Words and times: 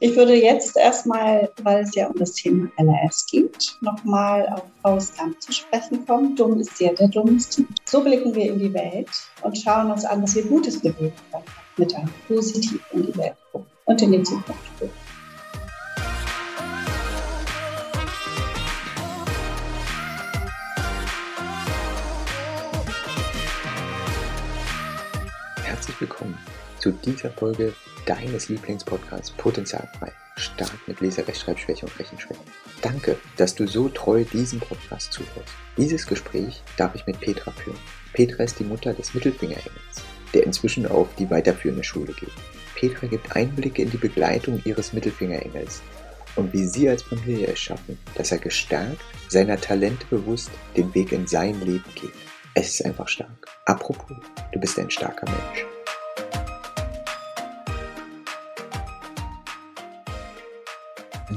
Ich 0.00 0.14
würde 0.14 0.36
jetzt 0.36 0.76
erstmal, 0.76 1.50
weil 1.64 1.82
es 1.82 1.92
ja 1.96 2.06
um 2.06 2.16
das 2.16 2.34
Thema 2.34 2.70
LRS 2.76 3.26
geht, 3.26 3.76
nochmal 3.80 4.46
auf 4.48 4.62
Paulus 4.80 5.12
Gamp 5.16 5.42
zu 5.42 5.50
sprechen 5.52 6.06
kommen. 6.06 6.36
Dumm 6.36 6.60
ist 6.60 6.78
der, 6.78 6.92
der 6.92 7.08
dumm 7.08 7.36
ist. 7.36 7.60
So 7.84 8.04
blicken 8.04 8.32
wir 8.32 8.52
in 8.52 8.60
die 8.60 8.72
Welt 8.72 9.08
und 9.42 9.58
schauen 9.58 9.90
uns 9.90 10.04
an, 10.04 10.22
was 10.22 10.36
wir 10.36 10.44
Gutes 10.44 10.78
bewegen 10.80 11.12
können, 11.32 11.44
mit 11.78 11.96
einem 11.96 12.08
positiv 12.28 12.80
in 12.92 13.06
die 13.06 13.16
Welt 13.16 13.34
gucken 13.50 13.66
und 13.86 14.00
in 14.00 14.12
die 14.12 14.22
Zukunft. 14.22 14.54
Herzlich 25.64 26.00
willkommen 26.00 26.38
zu 26.78 26.92
dieser 26.92 27.30
Folge 27.30 27.74
deines 28.06 28.48
Lieblingspodcasts 28.48 29.30
Potenzialfrei. 29.32 30.12
Stark 30.36 30.86
mit 30.86 31.00
Leserechtschreibschwäche 31.00 31.86
und 31.86 31.98
Rechenschwäche. 31.98 32.40
Danke, 32.80 33.16
dass 33.36 33.54
du 33.54 33.66
so 33.66 33.88
treu 33.88 34.24
diesem 34.24 34.60
Podcast 34.60 35.12
zuhörst. 35.12 35.52
Dieses 35.76 36.06
Gespräch 36.06 36.62
darf 36.76 36.94
ich 36.94 37.06
mit 37.06 37.20
Petra 37.20 37.50
führen. 37.50 37.78
Petra 38.12 38.44
ist 38.44 38.58
die 38.58 38.64
Mutter 38.64 38.94
des 38.94 39.14
Mittelfingerengels, 39.14 40.02
der 40.32 40.44
inzwischen 40.44 40.86
auf 40.86 41.08
die 41.18 41.28
weiterführende 41.28 41.82
Schule 41.82 42.12
geht. 42.12 42.32
Petra 42.76 43.08
gibt 43.08 43.34
Einblicke 43.34 43.82
in 43.82 43.90
die 43.90 43.96
Begleitung 43.96 44.62
ihres 44.64 44.92
Mittelfingerengels 44.92 45.82
und 46.36 46.52
wie 46.52 46.64
sie 46.64 46.88
als 46.88 47.02
Familie 47.02 47.48
es 47.48 47.58
schaffen, 47.58 47.98
dass 48.14 48.30
er 48.30 48.38
gestärkt, 48.38 49.02
seiner 49.28 49.60
Talente 49.60 50.06
bewusst 50.08 50.50
den 50.76 50.94
Weg 50.94 51.10
in 51.10 51.26
sein 51.26 51.60
Leben 51.60 51.92
geht. 51.96 52.14
Es 52.54 52.70
ist 52.70 52.86
einfach 52.86 53.08
stark. 53.08 53.46
Apropos, 53.66 54.16
du 54.52 54.60
bist 54.60 54.78
ein 54.78 54.90
starker 54.90 55.28
Mensch. 55.30 55.77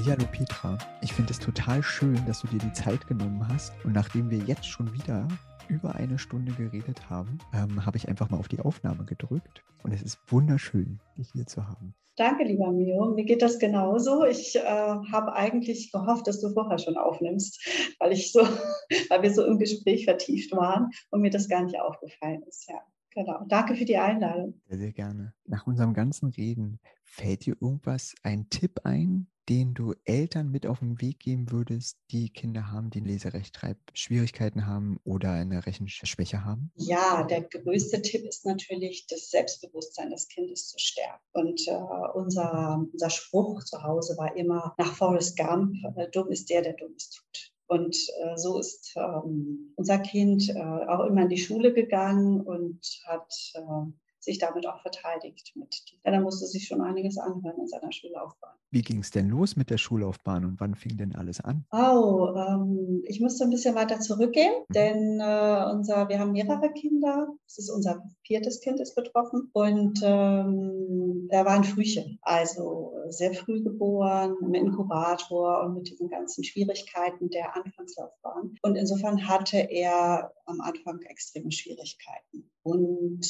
Hallihallo 0.01 0.25
Petra, 0.31 0.79
ich 1.03 1.13
finde 1.13 1.31
es 1.31 1.37
total 1.37 1.83
schön, 1.83 2.19
dass 2.25 2.41
du 2.41 2.47
dir 2.47 2.57
die 2.57 2.73
Zeit 2.73 3.05
genommen 3.05 3.47
hast. 3.47 3.71
Und 3.85 3.93
nachdem 3.93 4.31
wir 4.31 4.39
jetzt 4.39 4.65
schon 4.65 4.91
wieder 4.95 5.27
über 5.67 5.93
eine 5.93 6.17
Stunde 6.17 6.53
geredet 6.53 7.07
haben, 7.07 7.37
ähm, 7.53 7.85
habe 7.85 7.97
ich 7.97 8.09
einfach 8.09 8.27
mal 8.31 8.39
auf 8.39 8.47
die 8.47 8.61
Aufnahme 8.61 9.05
gedrückt. 9.05 9.63
Und 9.83 9.91
es 9.91 10.01
ist 10.01 10.17
wunderschön, 10.25 10.99
dich 11.19 11.29
hier 11.33 11.45
zu 11.45 11.67
haben. 11.67 11.93
Danke, 12.15 12.45
lieber 12.45 12.71
Mio. 12.71 13.13
Mir 13.13 13.25
geht 13.25 13.43
das 13.43 13.59
genauso. 13.59 14.25
Ich 14.25 14.55
äh, 14.55 14.63
habe 14.63 15.33
eigentlich 15.33 15.91
gehofft, 15.91 16.25
dass 16.25 16.41
du 16.41 16.49
vorher 16.49 16.79
schon 16.79 16.97
aufnimmst, 16.97 17.63
weil 17.99 18.13
ich 18.13 18.31
so, 18.31 18.39
weil 19.09 19.21
wir 19.21 19.31
so 19.31 19.45
im 19.45 19.59
Gespräch 19.59 20.05
vertieft 20.05 20.51
waren 20.53 20.89
und 21.11 21.21
mir 21.21 21.29
das 21.29 21.47
gar 21.47 21.61
nicht 21.61 21.79
aufgefallen 21.79 22.41
ist. 22.47 22.67
Ja. 22.67 22.81
Genau. 23.13 23.43
Danke 23.47 23.75
für 23.75 23.85
die 23.85 23.97
Einladung. 23.97 24.61
Sehr, 24.67 24.77
sehr 24.77 24.93
gerne. 24.93 25.33
Nach 25.45 25.67
unserem 25.67 25.93
ganzen 25.93 26.29
Reden, 26.29 26.79
fällt 27.03 27.45
dir 27.45 27.55
irgendwas, 27.59 28.15
ein 28.23 28.49
Tipp 28.49 28.81
ein, 28.85 29.27
den 29.49 29.73
du 29.73 29.93
Eltern 30.05 30.49
mit 30.49 30.65
auf 30.65 30.79
den 30.79 31.01
Weg 31.01 31.19
geben 31.19 31.51
würdest, 31.51 31.97
die 32.11 32.29
Kinder 32.29 32.71
haben, 32.71 32.89
die 32.89 33.01
Leserechtschreibschwierigkeiten 33.01 34.65
haben 34.65 34.97
oder 35.03 35.31
eine 35.31 35.65
Rechenschwäche 35.65 36.45
haben? 36.45 36.71
Ja, 36.75 37.23
der 37.23 37.41
größte 37.41 38.01
Tipp 38.01 38.23
ist 38.23 38.45
natürlich, 38.45 39.07
das 39.07 39.29
Selbstbewusstsein 39.29 40.11
des 40.11 40.29
Kindes 40.29 40.69
zu 40.69 40.79
stärken. 40.79 41.19
Und 41.33 41.67
äh, 41.67 41.73
unser, 42.13 42.85
unser 42.93 43.09
Spruch 43.09 43.63
zu 43.65 43.83
Hause 43.83 44.15
war 44.17 44.37
immer 44.37 44.73
nach 44.77 44.93
Forrest 44.93 45.37
Gump, 45.37 45.75
äh, 45.97 46.09
dumm 46.11 46.29
ist 46.29 46.49
der, 46.49 46.61
der 46.61 46.73
Dummes 46.73 47.09
tut. 47.09 47.50
Und 47.71 47.95
äh, 48.19 48.35
so 48.35 48.59
ist 48.59 48.93
ähm, 48.97 49.71
unser 49.77 49.99
Kind 49.99 50.49
äh, 50.49 50.59
auch 50.59 51.05
immer 51.05 51.21
in 51.21 51.29
die 51.29 51.37
Schule 51.37 51.71
gegangen 51.71 52.41
und 52.41 52.81
hat 53.05 53.31
äh, 53.53 53.91
sich 54.23 54.39
damit 54.39 54.65
auch 54.67 54.81
verteidigt. 54.81 55.53
Mit. 55.55 55.83
Ja, 56.05 56.11
da 56.11 56.19
musste 56.19 56.45
sich 56.45 56.67
schon 56.67 56.81
einiges 56.81 57.17
anhören 57.17 57.59
in 57.59 57.67
seiner 57.67 57.91
Schullaufbahn. 57.91 58.53
Wie 58.73 58.81
ging 58.81 58.99
es 58.99 59.11
denn 59.11 59.27
los 59.27 59.57
mit 59.57 59.69
der 59.69 59.77
Schullaufbahn 59.77 60.45
und 60.45 60.59
wann 60.61 60.75
fing 60.75 60.95
denn 60.95 61.13
alles 61.13 61.41
an? 61.41 61.65
Oh, 61.71 62.33
ähm, 62.37 63.03
ich 63.05 63.19
musste 63.19 63.43
ein 63.43 63.49
bisschen 63.49 63.75
weiter 63.75 63.99
zurückgehen, 63.99 64.53
mhm. 64.69 64.73
denn 64.73 65.19
äh, 65.19 65.65
unser, 65.71 66.07
wir 66.07 66.19
haben 66.19 66.31
mehrere 66.31 66.71
Kinder. 66.71 67.27
Es 67.45 67.57
ist 67.57 67.69
unser 67.69 68.01
viertes 68.25 68.61
Kind 68.61 68.79
ist 68.79 68.95
betroffen 68.95 69.49
und 69.51 69.99
ähm, 70.03 71.27
er 71.29 71.45
war 71.45 71.53
ein 71.53 71.65
Frühchen, 71.65 72.17
also 72.21 72.93
sehr 73.09 73.33
früh 73.33 73.61
geboren, 73.61 74.37
im 74.41 74.53
Inkubator 74.53 75.63
und 75.63 75.73
mit 75.73 75.89
diesen 75.89 76.09
ganzen 76.09 76.45
Schwierigkeiten 76.45 77.29
der 77.29 77.55
Anfangslaufbahn. 77.57 78.57
Und 78.61 78.75
insofern 78.75 79.27
hatte 79.27 79.57
er 79.57 80.31
am 80.45 80.61
Anfang 80.61 81.01
extreme 81.01 81.51
Schwierigkeiten. 81.51 82.49
Und 82.63 83.25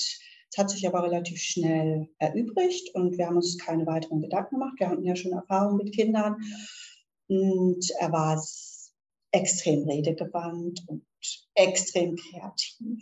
es 0.52 0.58
hat 0.58 0.70
sich 0.70 0.86
aber 0.86 1.04
relativ 1.04 1.42
schnell 1.42 2.10
erübrigt 2.18 2.94
und 2.94 3.18
wir 3.18 3.28
haben 3.28 3.38
uns 3.38 3.58
keine 3.58 3.86
weiteren 3.86 4.22
Gedanken 4.22 4.56
gemacht. 4.56 4.74
Wir 4.78 4.90
hatten 4.90 5.06
ja 5.06 5.16
schon 5.16 5.32
Erfahrung 5.32 5.78
mit 5.78 5.94
Kindern 5.94 6.36
und 7.28 7.90
er 8.00 8.12
war 8.12 8.44
extrem 9.32 9.88
redegewandt 9.88 10.84
und 10.88 11.06
extrem 11.56 12.18
kreativ, 12.18 13.02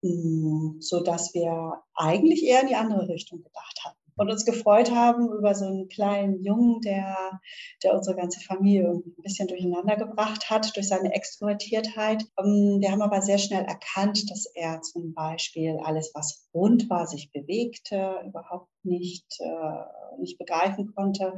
mm, 0.00 0.80
so 0.80 1.02
dass 1.02 1.34
wir 1.34 1.82
eigentlich 1.94 2.42
eher 2.44 2.62
in 2.62 2.68
die 2.68 2.76
andere 2.76 3.08
Richtung 3.08 3.42
gedacht 3.42 3.78
hatten 3.84 4.05
und 4.16 4.30
uns 4.30 4.44
gefreut 4.44 4.90
haben 4.90 5.28
über 5.28 5.54
so 5.54 5.66
einen 5.66 5.88
kleinen 5.88 6.42
Jungen, 6.42 6.80
der, 6.80 7.40
der 7.82 7.94
unsere 7.94 8.16
ganze 8.16 8.40
Familie 8.40 8.90
ein 8.90 9.22
bisschen 9.22 9.48
durcheinander 9.48 9.96
gebracht 9.96 10.50
hat 10.50 10.74
durch 10.74 10.88
seine 10.88 11.14
Extrovertiertheit. 11.14 12.24
Ähm, 12.38 12.78
wir 12.80 12.90
haben 12.90 13.02
aber 13.02 13.22
sehr 13.22 13.38
schnell 13.38 13.64
erkannt, 13.64 14.30
dass 14.30 14.46
er 14.46 14.80
zum 14.82 15.12
Beispiel 15.14 15.78
alles, 15.82 16.12
was 16.14 16.48
rund 16.54 16.88
war, 16.88 17.06
sich 17.06 17.30
bewegte, 17.32 18.22
überhaupt 18.26 18.70
nicht, 18.82 19.38
äh, 19.40 20.20
nicht 20.20 20.38
begreifen 20.38 20.94
konnte, 20.94 21.34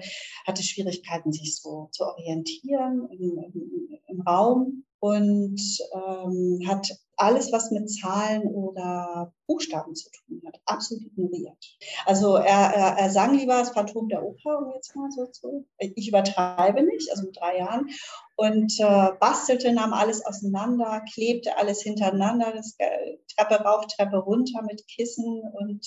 hatte 0.47 0.63
Schwierigkeiten, 0.63 1.33
sich 1.33 1.57
so 1.57 1.89
zu 1.93 2.05
orientieren 2.05 3.09
im, 3.11 3.39
im, 3.39 3.99
im 4.07 4.21
Raum 4.21 4.85
und 5.01 5.61
ähm, 5.95 6.61
hat 6.67 6.89
alles, 7.17 7.53
was 7.53 7.71
mit 7.71 7.91
Zahlen 7.91 8.43
oder 8.43 9.33
Buchstaben 9.47 9.95
zu 9.95 10.09
tun 10.11 10.41
hat, 10.47 10.61
absolut 10.67 11.05
ignoriert. 11.05 11.77
Also 12.07 12.37
er, 12.37 12.73
er, 12.75 12.99
er 12.99 13.11
sang 13.11 13.37
lieber 13.37 13.59
das 13.59 13.71
Phantom 13.71 14.09
der 14.09 14.23
Oper, 14.23 14.59
um 14.59 14.73
jetzt 14.75 14.95
mal 14.95 15.11
so 15.11 15.27
zu. 15.27 15.67
Ich 15.79 16.09
übertreibe 16.09 16.83
nicht, 16.83 17.11
also 17.11 17.25
mit 17.25 17.37
drei 17.37 17.59
Jahren. 17.59 17.89
Und 18.41 18.79
äh, 18.79 19.09
bastelte, 19.19 19.73
nahm 19.73 19.93
alles 19.93 20.25
auseinander, 20.25 21.03
klebte 21.13 21.57
alles 21.59 21.83
hintereinander, 21.83 22.53
das, 22.55 22.77
äh, 22.79 23.17
Treppe 23.35 23.57
rauf, 23.65 23.87
Treppe 23.89 24.19
runter 24.19 24.63
mit 24.63 24.87
Kissen 24.87 25.43
und 25.55 25.85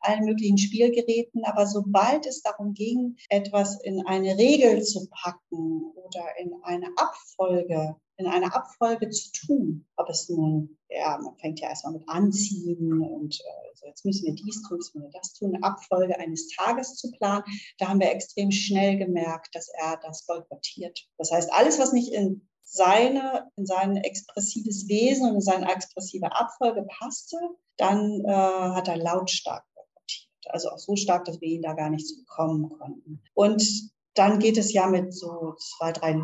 allen 0.00 0.24
möglichen 0.24 0.58
Spielgeräten. 0.58 1.44
Aber 1.44 1.64
sobald 1.68 2.26
es 2.26 2.42
darum 2.42 2.74
ging, 2.74 3.14
etwas 3.28 3.80
in 3.84 4.04
eine 4.04 4.36
Regel 4.36 4.82
zu 4.82 5.08
packen 5.10 5.92
oder 5.94 6.24
in 6.40 6.54
eine 6.64 6.88
Abfolge 6.96 7.94
in 8.18 8.26
einer 8.26 8.54
Abfolge 8.54 9.10
zu 9.10 9.30
tun. 9.32 9.86
Ob 9.96 10.08
es 10.08 10.28
nun, 10.28 10.78
ja, 10.88 11.18
man 11.18 11.36
fängt 11.38 11.60
ja 11.60 11.68
erstmal 11.68 11.94
mit 11.94 12.08
Anziehen 12.08 13.00
und 13.02 13.40
äh, 13.40 13.86
jetzt 13.86 14.04
müssen 14.04 14.26
wir 14.26 14.34
dies 14.34 14.62
tun, 14.62 14.78
jetzt 14.78 14.94
müssen 14.94 15.12
wir 15.12 15.18
das 15.18 15.34
tun, 15.34 15.54
eine 15.54 15.64
Abfolge 15.64 16.18
eines 16.18 16.48
Tages 16.48 16.96
zu 16.96 17.10
planen. 17.12 17.44
Da 17.78 17.88
haben 17.88 18.00
wir 18.00 18.10
extrem 18.10 18.50
schnell 18.50 18.96
gemerkt, 18.96 19.54
dass 19.54 19.68
er 19.68 19.98
das 20.02 20.26
boykottiert. 20.26 21.08
Das 21.18 21.30
heißt, 21.30 21.52
alles, 21.52 21.78
was 21.78 21.92
nicht 21.92 22.12
in 22.12 22.48
seine, 22.62 23.50
in 23.56 23.66
sein 23.66 23.96
expressives 23.96 24.88
Wesen 24.88 25.28
und 25.28 25.36
in 25.36 25.40
seine 25.40 25.72
expressive 25.72 26.32
Abfolge 26.32 26.84
passte, 26.98 27.36
dann 27.76 28.22
äh, 28.24 28.32
hat 28.32 28.88
er 28.88 28.96
lautstark 28.96 29.64
boykottiert. 29.74 30.28
Also 30.48 30.70
auch 30.70 30.78
so 30.78 30.96
stark, 30.96 31.24
dass 31.24 31.40
wir 31.40 31.48
ihn 31.48 31.62
da 31.62 31.74
gar 31.74 31.90
nicht 31.90 32.06
zu 32.06 32.16
bekommen 32.18 32.70
konnten. 32.70 33.22
Und 33.34 33.90
dann 34.16 34.38
geht 34.38 34.56
es 34.56 34.72
ja 34.72 34.86
mit 34.86 35.12
so 35.12 35.54
zwei, 35.58 35.92
drei, 35.92 36.14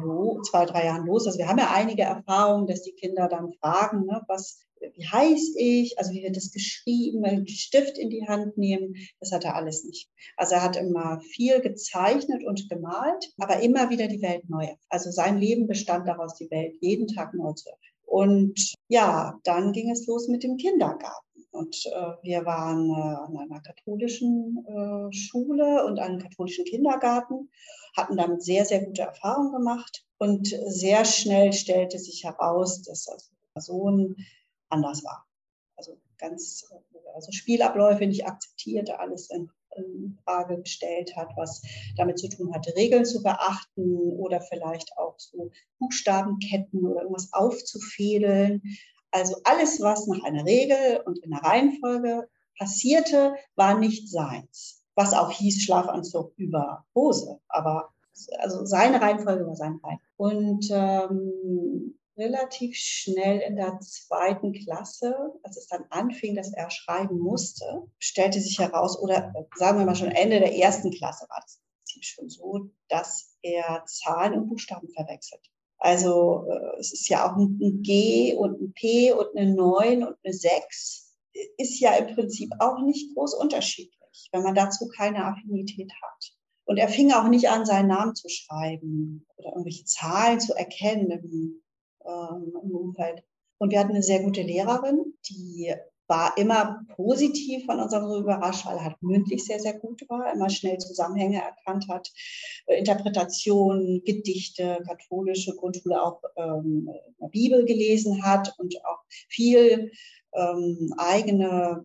zwei, 0.49 0.65
drei 0.65 0.87
Jahren 0.87 1.07
los. 1.07 1.27
Also 1.27 1.39
wir 1.39 1.49
haben 1.49 1.59
ja 1.59 1.71
einige 1.73 2.03
Erfahrungen, 2.03 2.67
dass 2.67 2.83
die 2.83 2.93
Kinder 2.93 3.29
dann 3.29 3.53
fragen, 3.61 4.07
ne, 4.07 4.23
was, 4.29 4.61
wie 4.81 5.07
heiß 5.07 5.55
ich, 5.57 5.99
also 5.99 6.11
wie 6.13 6.23
wird 6.23 6.37
das 6.37 6.53
geschrieben, 6.53 7.25
einen 7.25 7.47
Stift 7.47 7.99
in 7.99 8.09
die 8.09 8.27
Hand 8.27 8.57
nehmen. 8.57 8.95
Das 9.21 9.31
hat 9.31 9.45
er 9.45 9.57
alles 9.57 9.85
nicht. 9.85 10.09
Also 10.37 10.55
er 10.55 10.63
hat 10.63 10.77
immer 10.77 11.21
viel 11.21 11.61
gezeichnet 11.61 12.45
und 12.45 12.69
gemalt, 12.69 13.33
aber 13.39 13.61
immer 13.61 13.91
wieder 13.91 14.09
die 14.09 14.23
Welt 14.23 14.49
neu. 14.49 14.69
Also 14.89 15.11
sein 15.11 15.39
Leben 15.39 15.67
bestand 15.67 16.09
daraus, 16.09 16.35
die 16.35 16.51
Welt 16.51 16.75
jeden 16.81 17.09
Tag 17.09 17.35
neu 17.35 17.53
zu 17.53 17.69
erfinden. 17.69 17.93
Und 18.07 18.75
ja, 18.89 19.39
dann 19.45 19.73
ging 19.73 19.91
es 19.91 20.07
los 20.07 20.29
mit 20.29 20.43
dem 20.43 20.57
Kindergarten. 20.57 21.32
Und 21.53 21.85
äh, 21.87 22.13
wir 22.23 22.47
waren 22.47 22.91
äh, 22.91 22.95
an 22.95 23.37
einer 23.37 23.61
katholischen 23.61 24.65
äh, 24.67 25.13
Schule 25.15 25.85
und 25.85 25.99
einem 25.99 26.19
katholischen 26.19 26.65
Kindergarten, 26.65 27.51
hatten 27.95 28.17
damit 28.17 28.43
sehr, 28.43 28.65
sehr 28.65 28.85
gute 28.85 29.03
Erfahrungen 29.03 29.53
gemacht. 29.53 30.05
Und 30.17 30.47
sehr 30.49 31.05
schnell 31.05 31.53
stellte 31.53 31.99
sich 31.99 32.25
heraus, 32.25 32.83
dass 32.83 33.07
also 33.07 33.27
die 33.31 33.53
Person 33.53 34.17
anders 34.71 35.05
war. 35.05 35.27
Also 35.77 35.99
ganz, 36.17 36.65
also 37.15 37.33
Spielabläufe 37.33 38.07
nicht 38.07 38.27
akzeptierte, 38.27 38.99
alles 38.99 39.29
in, 39.29 39.51
in 39.77 40.19
Frage 40.25 40.63
gestellt 40.63 41.15
hat, 41.17 41.37
was 41.37 41.63
damit 41.97 42.19
zu 42.19 42.29
tun 42.29 42.55
hatte, 42.55 42.75
Regeln 42.77 43.05
zu 43.05 43.23
beachten 43.23 44.13
oder 44.19 44.41
vielleicht 44.41 44.97
auch 44.97 45.19
so 45.19 45.51
Buchstabenketten 45.79 46.87
oder 46.87 47.03
irgendwas 47.03 47.31
aufzufädeln. 47.33 48.63
Also 49.13 49.37
alles, 49.45 49.81
was 49.81 50.07
nach 50.07 50.25
einer 50.25 50.45
Regel 50.45 51.03
und 51.07 51.19
in 51.19 51.33
einer 51.33 51.45
Reihenfolge 51.45 52.29
passierte, 52.59 53.35
war 53.55 53.79
nicht 53.79 54.11
seins. 54.11 54.83
was 54.95 55.15
auch 55.15 55.31
hieß 55.31 55.63
Schlafanzug 55.63 56.33
über 56.37 56.85
Hose. 56.95 57.41
Aber 57.49 57.95
also 58.39 58.65
seine 58.67 59.01
Reihenfolge 59.01 59.47
war 59.47 59.57
seine 59.57 59.81
Reihenfolge. 59.83 60.03
Und 60.17 60.69
ähm, 60.71 61.99
relativ 62.17 62.77
schnell 62.77 63.41
in 63.41 63.57
der 63.57 63.81
zweiten 63.81 64.53
Klasse, 64.53 65.33
als 65.43 65.57
es 65.57 65.67
dann 65.67 65.85
anfing, 65.91 66.37
dass 66.37 66.53
er 66.53 66.71
schreiben 66.71 67.19
musste, 67.19 67.89
stellte 67.99 68.41
sich 68.41 68.59
heraus, 68.59 68.99
oder 68.99 69.33
sagen 69.57 69.79
wir 69.79 69.87
mal 69.87 69.97
schon 69.97 70.11
Ende 70.11 70.41
der 70.41 70.55
ersten 70.55 70.91
Klasse 70.91 71.27
war 71.29 71.41
das 71.41 71.61
schon 72.05 72.29
so, 72.29 72.71
dass 72.89 73.37
er 73.43 73.85
Zahlen 73.87 74.35
und 74.35 74.49
Buchstaben 74.49 74.89
verwechselt. 74.89 75.52
Also 75.83 76.47
äh, 76.49 76.79
es 76.79 76.93
ist 76.93 77.09
ja 77.09 77.27
auch 77.27 77.37
ein, 77.37 77.59
ein 77.61 77.83
G 77.83 78.35
und 78.37 78.61
ein 78.61 78.73
P 78.73 79.11
und 79.11 79.37
eine 79.37 79.53
9 79.53 80.05
und 80.05 80.17
eine 80.23 80.33
6 80.33 81.13
ist 81.59 81.81
ja 81.81 81.95
im 81.97 82.15
Prinzip 82.15 82.53
auch 82.61 82.79
nicht 82.83 83.13
groß 83.15 83.35
unterschiedlich, 83.35 84.29
wenn 84.31 84.45
man 84.45 84.55
dazu 84.55 84.87
keine 84.87 85.25
Affinität 85.25 85.91
hat. 86.01 86.33
Und 86.67 86.77
er 86.77 86.89
fing 86.89 87.11
auch 87.13 87.27
nicht 87.27 87.49
an, 87.49 87.67
seinen 87.67 87.89
Namen 87.89 88.15
zu 88.15 88.29
schreiben 88.29 89.27
oder 89.35 89.49
irgendwelche 89.51 89.85
Zahlen 89.85 90.39
zu 90.39 90.55
erkennen 90.55 91.11
im, 91.11 91.63
ähm, 92.07 92.53
im 92.63 92.77
Umfeld. 92.77 93.25
Und 93.59 93.73
wir 93.73 93.81
hatten 93.81 93.91
eine 93.91 94.05
sehr 94.05 94.23
gute 94.23 94.43
Lehrerin, 94.43 95.15
die 95.29 95.75
war 96.13 96.37
immer 96.37 96.85
positiv 96.95 97.65
von 97.65 97.81
unserem 97.81 98.23
überrascht, 98.23 98.67
weil 98.67 98.77
er 98.77 98.85
halt 98.85 99.03
mündlich 99.03 99.43
sehr, 99.43 99.59
sehr 99.59 99.79
gut 99.79 100.03
war, 100.11 100.31
immer 100.31 100.51
schnell 100.51 100.77
Zusammenhänge 100.77 101.41
erkannt 101.43 101.87
hat, 101.89 102.13
äh, 102.67 102.79
Interpretationen, 102.79 104.03
Gedichte, 104.05 104.83
katholische 104.87 105.57
Grundschule 105.57 106.03
auch 106.03 106.21
ähm, 106.37 106.91
Bibel 107.31 107.65
gelesen 107.65 108.23
hat 108.23 108.55
und 108.59 108.77
auch 108.85 108.99
viel 109.09 109.91
ähm, 110.35 110.93
eigene 110.99 111.83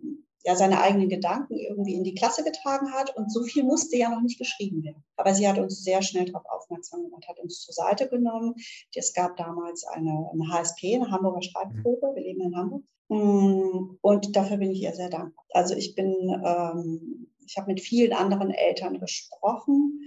ja 0.47 0.55
seine 0.55 0.79
eigenen 0.79 1.09
Gedanken 1.09 1.57
irgendwie 1.57 1.93
in 1.93 2.05
die 2.05 2.15
Klasse 2.15 2.41
getragen 2.41 2.93
hat 2.93 3.13
und 3.17 3.29
so 3.29 3.43
viel 3.43 3.65
musste 3.65 3.97
ja 3.97 4.09
noch 4.09 4.21
nicht 4.21 4.39
geschrieben 4.39 4.81
werden. 4.81 5.03
Aber 5.17 5.33
sie 5.33 5.45
hat 5.45 5.57
uns 5.57 5.83
sehr 5.83 6.01
schnell 6.01 6.23
darauf 6.23 6.45
aufmerksam 6.45 7.03
gemacht, 7.03 7.27
hat 7.27 7.37
uns 7.39 7.59
zur 7.59 7.73
Seite 7.73 8.07
genommen. 8.07 8.55
Es 8.95 9.13
gab 9.13 9.35
damals 9.35 9.83
eine, 9.83 10.29
eine 10.31 10.49
HSP, 10.49 10.95
eine 10.95 11.11
Hamburger 11.11 11.41
Schreibprobe. 11.41 12.15
Wir 12.15 12.23
leben 12.23 12.41
in 12.43 12.55
Hamburg. 12.55 12.83
Mm, 13.09 13.97
und 13.99 14.35
dafür 14.37 14.55
bin 14.55 14.71
ich 14.71 14.81
ihr 14.81 14.95
sehr 14.95 15.09
dankbar. 15.09 15.43
Also 15.49 15.75
ich 15.75 15.95
bin, 15.95 16.15
ähm, 16.45 17.27
ich 17.45 17.57
habe 17.57 17.67
mit 17.67 17.81
vielen 17.81 18.13
anderen 18.13 18.51
Eltern 18.51 19.01
gesprochen 19.01 19.99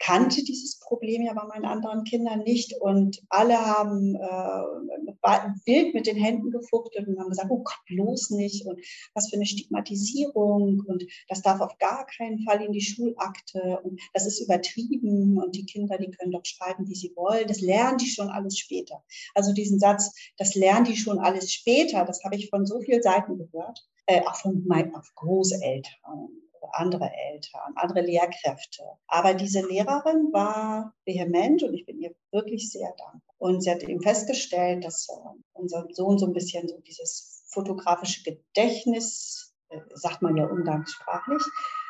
kannte 0.00 0.42
dieses 0.42 0.80
Problem 0.80 1.22
ja 1.22 1.34
bei 1.34 1.44
meinen 1.44 1.66
anderen 1.66 2.04
Kindern 2.04 2.40
nicht 2.40 2.74
und 2.80 3.22
alle 3.28 3.58
haben 3.58 4.16
äh, 4.16 5.60
wild 5.66 5.94
mit 5.94 6.06
den 6.06 6.16
Händen 6.16 6.50
gefuchtelt 6.50 7.06
und 7.06 7.18
haben 7.18 7.28
gesagt, 7.28 7.50
oh 7.50 7.62
Gott, 7.62 7.78
bloß 7.86 8.30
nicht 8.30 8.66
und 8.66 8.80
was 9.14 9.28
für 9.28 9.36
eine 9.36 9.44
Stigmatisierung 9.46 10.82
und 10.86 11.04
das 11.28 11.42
darf 11.42 11.60
auf 11.60 11.76
gar 11.78 12.06
keinen 12.06 12.42
Fall 12.42 12.62
in 12.62 12.72
die 12.72 12.80
Schulakte 12.80 13.78
und 13.84 14.00
das 14.14 14.26
ist 14.26 14.40
übertrieben 14.40 15.38
und 15.38 15.54
die 15.54 15.66
Kinder, 15.66 15.98
die 15.98 16.10
können 16.10 16.32
doch 16.32 16.44
schreiben, 16.44 16.88
wie 16.88 16.94
sie 16.94 17.12
wollen, 17.14 17.46
das 17.46 17.60
lernen 17.60 17.98
die 17.98 18.08
schon 18.08 18.30
alles 18.30 18.58
später. 18.58 19.04
Also 19.34 19.52
diesen 19.52 19.78
Satz, 19.78 20.14
das 20.38 20.54
lernen 20.54 20.86
die 20.86 20.96
schon 20.96 21.18
alles 21.18 21.52
später, 21.52 22.06
das 22.06 22.24
habe 22.24 22.36
ich 22.36 22.48
von 22.48 22.64
so 22.64 22.80
vielen 22.80 23.02
Seiten 23.02 23.36
gehört, 23.36 23.86
äh, 24.06 24.22
auch 24.22 24.36
von 24.36 24.66
meinen 24.66 24.94
Großeltern 25.16 26.49
andere 26.72 27.10
Eltern, 27.32 27.72
andere 27.76 28.02
Lehrkräfte. 28.02 28.82
Aber 29.06 29.34
diese 29.34 29.66
Lehrerin 29.66 30.32
war 30.32 30.94
vehement 31.04 31.62
und 31.62 31.74
ich 31.74 31.86
bin 31.86 32.00
ihr 32.00 32.14
wirklich 32.30 32.70
sehr 32.70 32.88
dankbar. 32.88 33.34
Und 33.38 33.62
sie 33.62 33.70
hat 33.70 33.82
eben 33.82 34.02
festgestellt, 34.02 34.84
dass 34.84 35.08
äh, 35.08 35.38
unser 35.52 35.86
Sohn 35.92 36.18
so 36.18 36.26
ein 36.26 36.32
bisschen 36.32 36.68
so 36.68 36.78
dieses 36.80 37.44
fotografische 37.48 38.22
Gedächtnis, 38.22 39.54
äh, 39.70 39.80
sagt 39.94 40.22
man 40.22 40.36
ja 40.36 40.46
umgangssprachlich, 40.46 41.42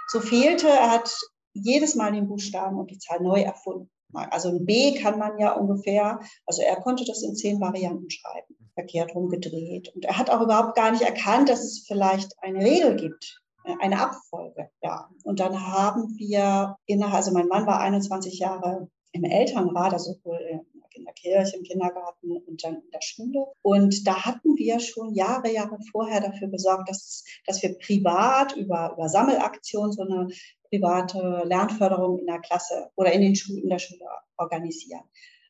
so 0.08 0.20
fehlte. 0.20 0.68
Er 0.68 0.90
hat 0.90 1.12
jedes 1.52 1.94
Mal 1.94 2.12
den 2.12 2.28
Buchstaben 2.28 2.78
und 2.78 2.90
die 2.90 2.98
Zahl 2.98 3.20
neu 3.20 3.40
erfunden. 3.40 3.90
Also 4.12 4.48
ein 4.48 4.66
B 4.66 4.94
kann 4.94 5.18
man 5.18 5.38
ja 5.38 5.52
ungefähr, 5.52 6.20
also 6.46 6.62
er 6.62 6.76
konnte 6.76 7.04
das 7.04 7.22
in 7.22 7.36
zehn 7.36 7.60
Varianten 7.60 8.10
schreiben, 8.10 8.56
verkehrt 8.74 9.14
rumgedreht. 9.14 9.94
Und 9.94 10.04
er 10.04 10.18
hat 10.18 10.30
auch 10.30 10.40
überhaupt 10.40 10.74
gar 10.74 10.90
nicht 10.90 11.02
erkannt, 11.02 11.48
dass 11.48 11.60
es 11.60 11.84
vielleicht 11.86 12.32
eine 12.42 12.64
Regel 12.64 12.96
gibt, 12.96 13.40
eine 13.64 14.00
Abfolge, 14.00 14.70
ja. 14.82 15.08
Und 15.24 15.40
dann 15.40 15.66
haben 15.66 16.16
wir 16.18 16.76
innerhalb, 16.86 17.16
also 17.16 17.32
mein 17.32 17.48
Mann 17.48 17.66
war 17.66 17.80
21 17.80 18.38
Jahre 18.38 18.88
im 19.12 19.24
Elternrat, 19.24 19.92
also 19.92 20.14
sowohl 20.14 20.62
in 20.94 21.04
der 21.04 21.14
Kirche, 21.14 21.56
im 21.56 21.62
Kindergarten 21.62 22.36
und 22.46 22.64
dann 22.64 22.76
in 22.76 22.90
der 22.92 23.02
Schule. 23.02 23.46
Und 23.62 24.06
da 24.06 24.24
hatten 24.24 24.56
wir 24.56 24.80
schon 24.80 25.14
Jahre, 25.14 25.52
Jahre 25.52 25.78
vorher 25.90 26.20
dafür 26.20 26.48
gesorgt, 26.48 26.88
dass, 26.88 27.24
dass 27.46 27.62
wir 27.62 27.78
privat 27.78 28.56
über, 28.56 28.92
über 28.92 29.08
Sammelaktionen 29.08 29.92
so 29.92 30.02
eine 30.02 30.28
private 30.68 31.42
Lernförderung 31.44 32.18
in 32.18 32.26
der 32.26 32.40
Klasse 32.40 32.90
oder 32.96 33.12
in, 33.12 33.20
den 33.20 33.36
Schulen, 33.36 33.62
in 33.62 33.68
der 33.68 33.78
Schule 33.78 34.04
organisieren 34.36 35.02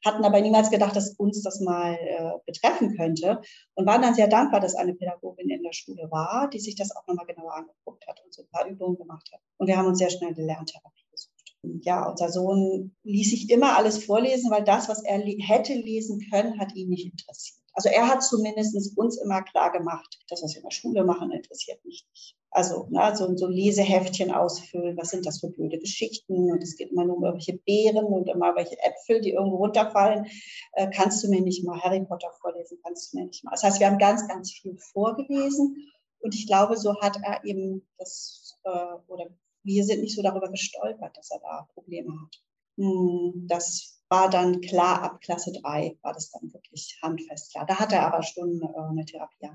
hatten 0.05 0.25
aber 0.25 0.41
niemals 0.41 0.70
gedacht, 0.70 0.97
dass 0.97 1.14
uns 1.17 1.43
das 1.43 1.61
mal 1.61 1.94
äh, 1.94 2.32
betreffen 2.47 2.97
könnte 2.97 3.41
und 3.75 3.87
waren 3.87 4.02
dann 4.02 4.14
sehr 4.14 4.29
dankbar, 4.29 4.61
dass 4.61 4.75
eine 4.75 4.94
Pädagogin 4.94 5.50
in 5.50 5.62
der 5.62 5.73
Schule 5.73 6.11
war, 6.11 6.49
die 6.50 6.61
sich 6.61 6.75
das 6.75 6.94
auch 6.94 7.06
nochmal 7.06 7.26
genauer 7.26 7.55
angeguckt 7.55 8.06
hat 8.06 8.20
und 8.25 8.32
so 8.32 8.43
ein 8.43 8.49
paar 8.50 8.67
Übungen 8.67 8.97
gemacht 8.97 9.29
hat. 9.32 9.41
Und 9.58 9.67
wir 9.67 9.76
haben 9.76 9.87
uns 9.87 9.99
sehr 9.99 10.11
schnell 10.11 10.35
eine 10.35 10.47
Lerntherapie 10.47 11.05
gesucht. 11.11 11.56
Und 11.62 11.85
ja, 11.85 12.08
unser 12.08 12.31
Sohn 12.31 12.97
ließ 13.05 13.31
sich 13.31 13.50
immer 13.50 13.76
alles 13.76 14.05
vorlesen, 14.05 14.50
weil 14.50 14.64
das, 14.64 14.88
was 14.88 15.02
er 15.05 15.19
hätte 15.19 15.75
lesen 15.75 16.20
können, 16.31 16.58
hat 16.58 16.75
ihn 16.75 16.88
nicht 16.88 17.06
interessiert. 17.06 17.60
Also 17.73 17.89
er 17.89 18.09
hat 18.09 18.23
zumindest 18.23 18.97
uns 18.97 19.19
immer 19.19 19.43
klar 19.43 19.73
gemacht, 19.73 20.19
das, 20.29 20.43
was 20.43 20.55
wir 20.55 20.59
in 20.59 20.65
der 20.65 20.75
Schule 20.75 21.05
machen, 21.05 21.31
interessiert 21.31 21.85
mich 21.85 22.07
nicht. 22.11 22.37
Also 22.53 22.89
ne, 22.91 23.15
so, 23.15 23.37
so 23.37 23.47
Leseheftchen 23.47 24.33
ausfüllen, 24.33 24.97
was 24.97 25.11
sind 25.11 25.25
das 25.25 25.39
für 25.39 25.51
blöde 25.51 25.79
Geschichten 25.79 26.51
und 26.51 26.63
es 26.63 26.77
geht 26.77 26.91
immer 26.91 27.05
nur 27.05 27.17
um 27.17 27.25
irgendwelche 27.25 27.59
Beeren 27.59 28.07
und 28.07 28.29
immer 28.29 28.57
welche 28.57 28.77
Äpfel, 28.83 29.21
die 29.21 29.31
irgendwo 29.31 29.59
runterfallen. 29.59 30.27
Äh, 30.73 30.91
kannst 30.91 31.23
du 31.23 31.29
mir 31.29 31.41
nicht 31.41 31.65
mal 31.65 31.81
Harry 31.81 32.05
Potter 32.05 32.33
vorlesen, 32.41 32.79
kannst 32.83 33.13
du 33.13 33.19
mir 33.19 33.27
nicht 33.27 33.45
mal. 33.45 33.53
Das 33.53 33.63
heißt, 33.63 33.79
wir 33.79 33.87
haben 33.87 33.99
ganz, 33.99 34.27
ganz 34.27 34.51
viel 34.51 34.77
vorgelesen 34.93 35.77
und 36.21 36.35
ich 36.35 36.49
glaube, 36.49 36.77
so 36.77 37.01
hat 37.01 37.19
er 37.23 37.45
eben 37.45 37.87
das, 37.99 38.59
äh, 38.65 38.95
oder 39.07 39.27
wir 39.63 39.85
sind 39.85 40.01
nicht 40.01 40.17
so 40.17 40.23
darüber 40.23 40.51
gestolpert, 40.51 41.17
dass 41.17 41.31
er 41.31 41.39
da 41.39 41.69
Probleme 41.75 42.13
hat. 42.21 42.43
Hm, 42.79 43.47
das 43.47 44.00
war 44.11 44.29
dann 44.29 44.61
klar, 44.61 45.03
ab 45.03 45.21
Klasse 45.21 45.53
3 45.53 45.97
war 46.03 46.12
das 46.12 46.31
dann 46.31 46.53
wirklich 46.53 46.99
handfest 47.03 47.53
klar. 47.53 47.65
Da 47.65 47.79
hat 47.79 47.93
er 47.93 48.07
aber 48.07 48.23
schon 48.23 48.61
äh, 48.61 48.79
eine 48.79 49.05
Therapie 49.07 49.49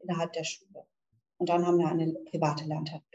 innerhalb 0.00 0.32
der 0.32 0.44
Schule. 0.44 0.84
Und 1.36 1.48
dann 1.48 1.64
haben 1.64 1.78
wir 1.78 1.88
eine 1.88 2.12
private 2.30 2.64
Lerntherapie. 2.64 3.08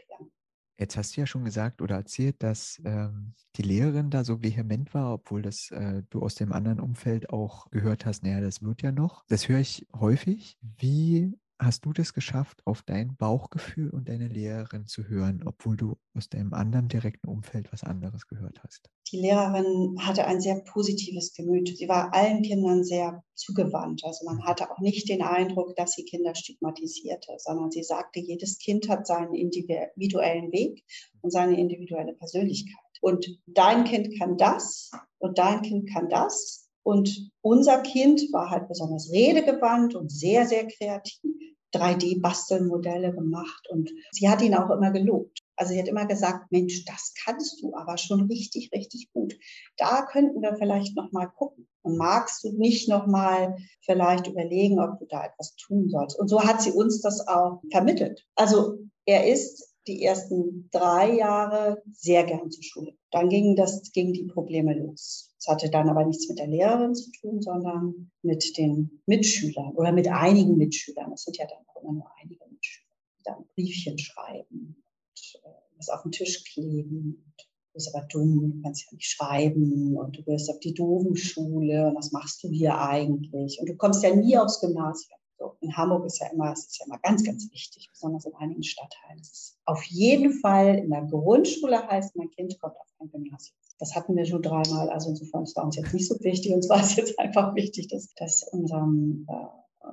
Jetzt 0.76 0.96
hast 0.96 1.16
du 1.16 1.20
ja 1.20 1.26
schon 1.26 1.44
gesagt 1.44 1.82
oder 1.82 1.94
erzählt, 1.94 2.42
dass 2.42 2.82
ähm, 2.84 3.34
die 3.56 3.62
Lehrerin 3.62 4.10
da 4.10 4.24
so 4.24 4.42
vehement 4.42 4.92
war, 4.92 5.14
obwohl 5.14 5.40
das 5.40 5.70
äh, 5.70 6.02
du 6.10 6.20
aus 6.20 6.34
dem 6.34 6.52
anderen 6.52 6.80
Umfeld 6.80 7.30
auch 7.30 7.70
gehört 7.70 8.06
hast, 8.06 8.24
naja, 8.24 8.40
das 8.40 8.60
wird 8.60 8.82
ja 8.82 8.90
noch. 8.90 9.24
Das 9.28 9.48
höre 9.48 9.60
ich 9.60 9.86
häufig. 9.94 10.58
Wie 10.60 11.38
hast 11.64 11.84
du 11.84 11.92
das 11.92 12.12
geschafft, 12.14 12.62
auf 12.64 12.82
dein 12.82 13.16
Bauchgefühl 13.16 13.90
und 13.90 14.08
deine 14.08 14.28
Lehrerin 14.28 14.86
zu 14.86 15.08
hören, 15.08 15.42
obwohl 15.44 15.76
du 15.76 15.96
aus 16.14 16.28
deinem 16.28 16.52
anderen 16.52 16.88
direkten 16.88 17.28
Umfeld 17.28 17.72
was 17.72 17.84
anderes 17.84 18.26
gehört 18.26 18.62
hast? 18.62 18.90
Die 19.10 19.20
Lehrerin 19.20 19.96
hatte 20.00 20.26
ein 20.26 20.40
sehr 20.40 20.60
positives 20.60 21.32
Gemüt. 21.34 21.76
Sie 21.76 21.88
war 21.88 22.14
allen 22.14 22.42
Kindern 22.42 22.84
sehr 22.84 23.22
zugewandt. 23.34 24.04
Also 24.04 24.24
man 24.24 24.36
mhm. 24.36 24.44
hatte 24.44 24.70
auch 24.70 24.80
nicht 24.80 25.08
den 25.08 25.22
Eindruck, 25.22 25.74
dass 25.76 25.92
sie 25.92 26.04
Kinder 26.04 26.34
stigmatisierte, 26.34 27.34
sondern 27.38 27.70
sie 27.70 27.82
sagte, 27.82 28.20
jedes 28.20 28.58
Kind 28.58 28.88
hat 28.88 29.06
seinen 29.06 29.34
individuellen 29.34 30.52
Weg 30.52 30.84
und 31.22 31.30
seine 31.30 31.58
individuelle 31.58 32.14
Persönlichkeit. 32.14 32.74
Und 33.00 33.38
dein 33.46 33.84
Kind 33.84 34.18
kann 34.18 34.36
das 34.36 34.90
und 35.18 35.38
dein 35.38 35.62
Kind 35.62 35.90
kann 35.92 36.08
das 36.08 36.64
und 36.84 37.30
unser 37.40 37.80
Kind 37.80 38.20
war 38.32 38.50
halt 38.50 38.68
besonders 38.68 39.10
redegewandt 39.10 39.94
und 39.94 40.12
sehr, 40.12 40.46
sehr 40.46 40.66
kreativ. 40.68 41.53
3D-Bastelmodelle 41.74 43.12
gemacht 43.12 43.68
und 43.70 43.90
sie 44.12 44.28
hat 44.28 44.42
ihn 44.42 44.54
auch 44.54 44.70
immer 44.70 44.90
gelobt. 44.90 45.40
Also 45.56 45.72
sie 45.72 45.80
hat 45.80 45.88
immer 45.88 46.06
gesagt, 46.06 46.50
Mensch, 46.50 46.84
das 46.84 47.14
kannst 47.24 47.62
du 47.62 47.74
aber 47.74 47.96
schon 47.98 48.26
richtig, 48.26 48.70
richtig 48.72 49.10
gut. 49.12 49.34
Da 49.76 50.06
könnten 50.06 50.42
wir 50.42 50.56
vielleicht 50.56 50.96
noch 50.96 51.12
mal 51.12 51.26
gucken. 51.26 51.68
Und 51.82 51.98
magst 51.98 52.42
du 52.42 52.52
nicht 52.52 52.88
noch 52.88 53.06
mal 53.06 53.56
vielleicht 53.82 54.26
überlegen, 54.26 54.80
ob 54.80 54.98
du 54.98 55.06
da 55.06 55.26
etwas 55.26 55.54
tun 55.56 55.90
sollst? 55.90 56.18
Und 56.18 56.28
so 56.28 56.42
hat 56.42 56.62
sie 56.62 56.72
uns 56.72 57.02
das 57.02 57.28
auch 57.28 57.60
vermittelt. 57.70 58.26
Also 58.34 58.78
er 59.04 59.30
ist 59.30 59.74
die 59.86 60.02
ersten 60.02 60.68
drei 60.72 61.12
Jahre 61.12 61.82
sehr 61.92 62.24
gern 62.24 62.50
zur 62.50 62.62
Schule. 62.62 62.94
Dann 63.10 63.28
gingen 63.28 63.54
das, 63.54 63.92
gingen 63.92 64.14
die 64.14 64.24
Probleme 64.24 64.74
los. 64.74 65.33
Es 65.44 65.48
hatte 65.48 65.68
dann 65.68 65.90
aber 65.90 66.06
nichts 66.06 66.26
mit 66.26 66.38
der 66.38 66.46
Lehrerin 66.46 66.94
zu 66.94 67.10
tun, 67.12 67.42
sondern 67.42 68.10
mit 68.22 68.56
den 68.56 69.02
Mitschülern 69.04 69.74
oder 69.74 69.92
mit 69.92 70.08
einigen 70.08 70.56
Mitschülern. 70.56 71.12
Es 71.12 71.24
sind 71.24 71.36
ja 71.36 71.46
dann 71.46 71.58
auch 71.66 71.82
immer 71.82 71.92
nur 71.92 72.10
einige 72.18 72.46
Mitschüler, 72.48 72.88
die 73.18 73.22
dann 73.24 73.44
Briefchen 73.54 73.98
schreiben 73.98 74.48
und 74.48 75.42
äh, 75.42 75.48
was 75.76 75.90
auf 75.90 76.00
den 76.00 76.12
Tisch 76.12 76.44
kleben. 76.44 77.34
Du 77.36 77.74
bist 77.74 77.94
aber 77.94 78.06
dumm, 78.06 78.52
du 78.52 78.62
kannst 78.62 78.86
ja 78.86 78.94
nicht 78.94 79.06
schreiben 79.06 79.98
und 79.98 80.16
du 80.16 80.22
gehst 80.22 80.48
auf 80.48 80.60
die 80.60 80.72
doofen 80.72 81.14
Schule 81.14 81.88
und 81.88 81.96
was 81.96 82.10
machst 82.12 82.42
du 82.42 82.48
hier 82.48 82.78
eigentlich? 82.78 83.60
Und 83.60 83.68
du 83.68 83.76
kommst 83.76 84.02
ja 84.02 84.16
nie 84.16 84.38
aufs 84.38 84.62
Gymnasium. 84.62 85.18
So, 85.38 85.56
in 85.60 85.76
Hamburg 85.76 86.06
ist 86.06 86.20
ja 86.20 86.28
immer, 86.28 86.52
es 86.52 86.66
ist 86.66 86.78
ja 86.78 86.86
immer 86.86 86.98
ganz, 86.98 87.24
ganz 87.24 87.50
wichtig, 87.50 87.90
besonders 87.90 88.24
in 88.24 88.34
einigen 88.34 88.62
Stadtteilen. 88.62 89.18
Es 89.20 89.32
ist 89.32 89.58
auf 89.64 89.82
jeden 89.84 90.32
Fall 90.40 90.78
in 90.78 90.90
der 90.90 91.02
Grundschule 91.02 91.86
heißt, 91.86 92.16
mein 92.16 92.30
Kind 92.30 92.58
kommt 92.60 92.76
auf 92.76 92.86
ein 93.00 93.10
Gymnasium. 93.10 93.56
Das 93.78 93.94
hatten 93.94 94.16
wir 94.16 94.24
schon 94.24 94.42
dreimal, 94.42 94.88
also 94.90 95.10
insofern 95.10 95.42
es 95.42 95.56
war 95.56 95.64
uns 95.64 95.76
jetzt 95.76 95.92
nicht 95.92 96.08
so 96.08 96.14
wichtig. 96.20 96.52
Uns 96.52 96.68
war 96.68 96.80
es 96.80 96.96
jetzt 96.96 97.18
einfach 97.18 97.54
wichtig, 97.54 97.88
dass, 97.88 98.14
dass, 98.14 98.44
unserem, 98.52 99.26
äh, 99.28 99.86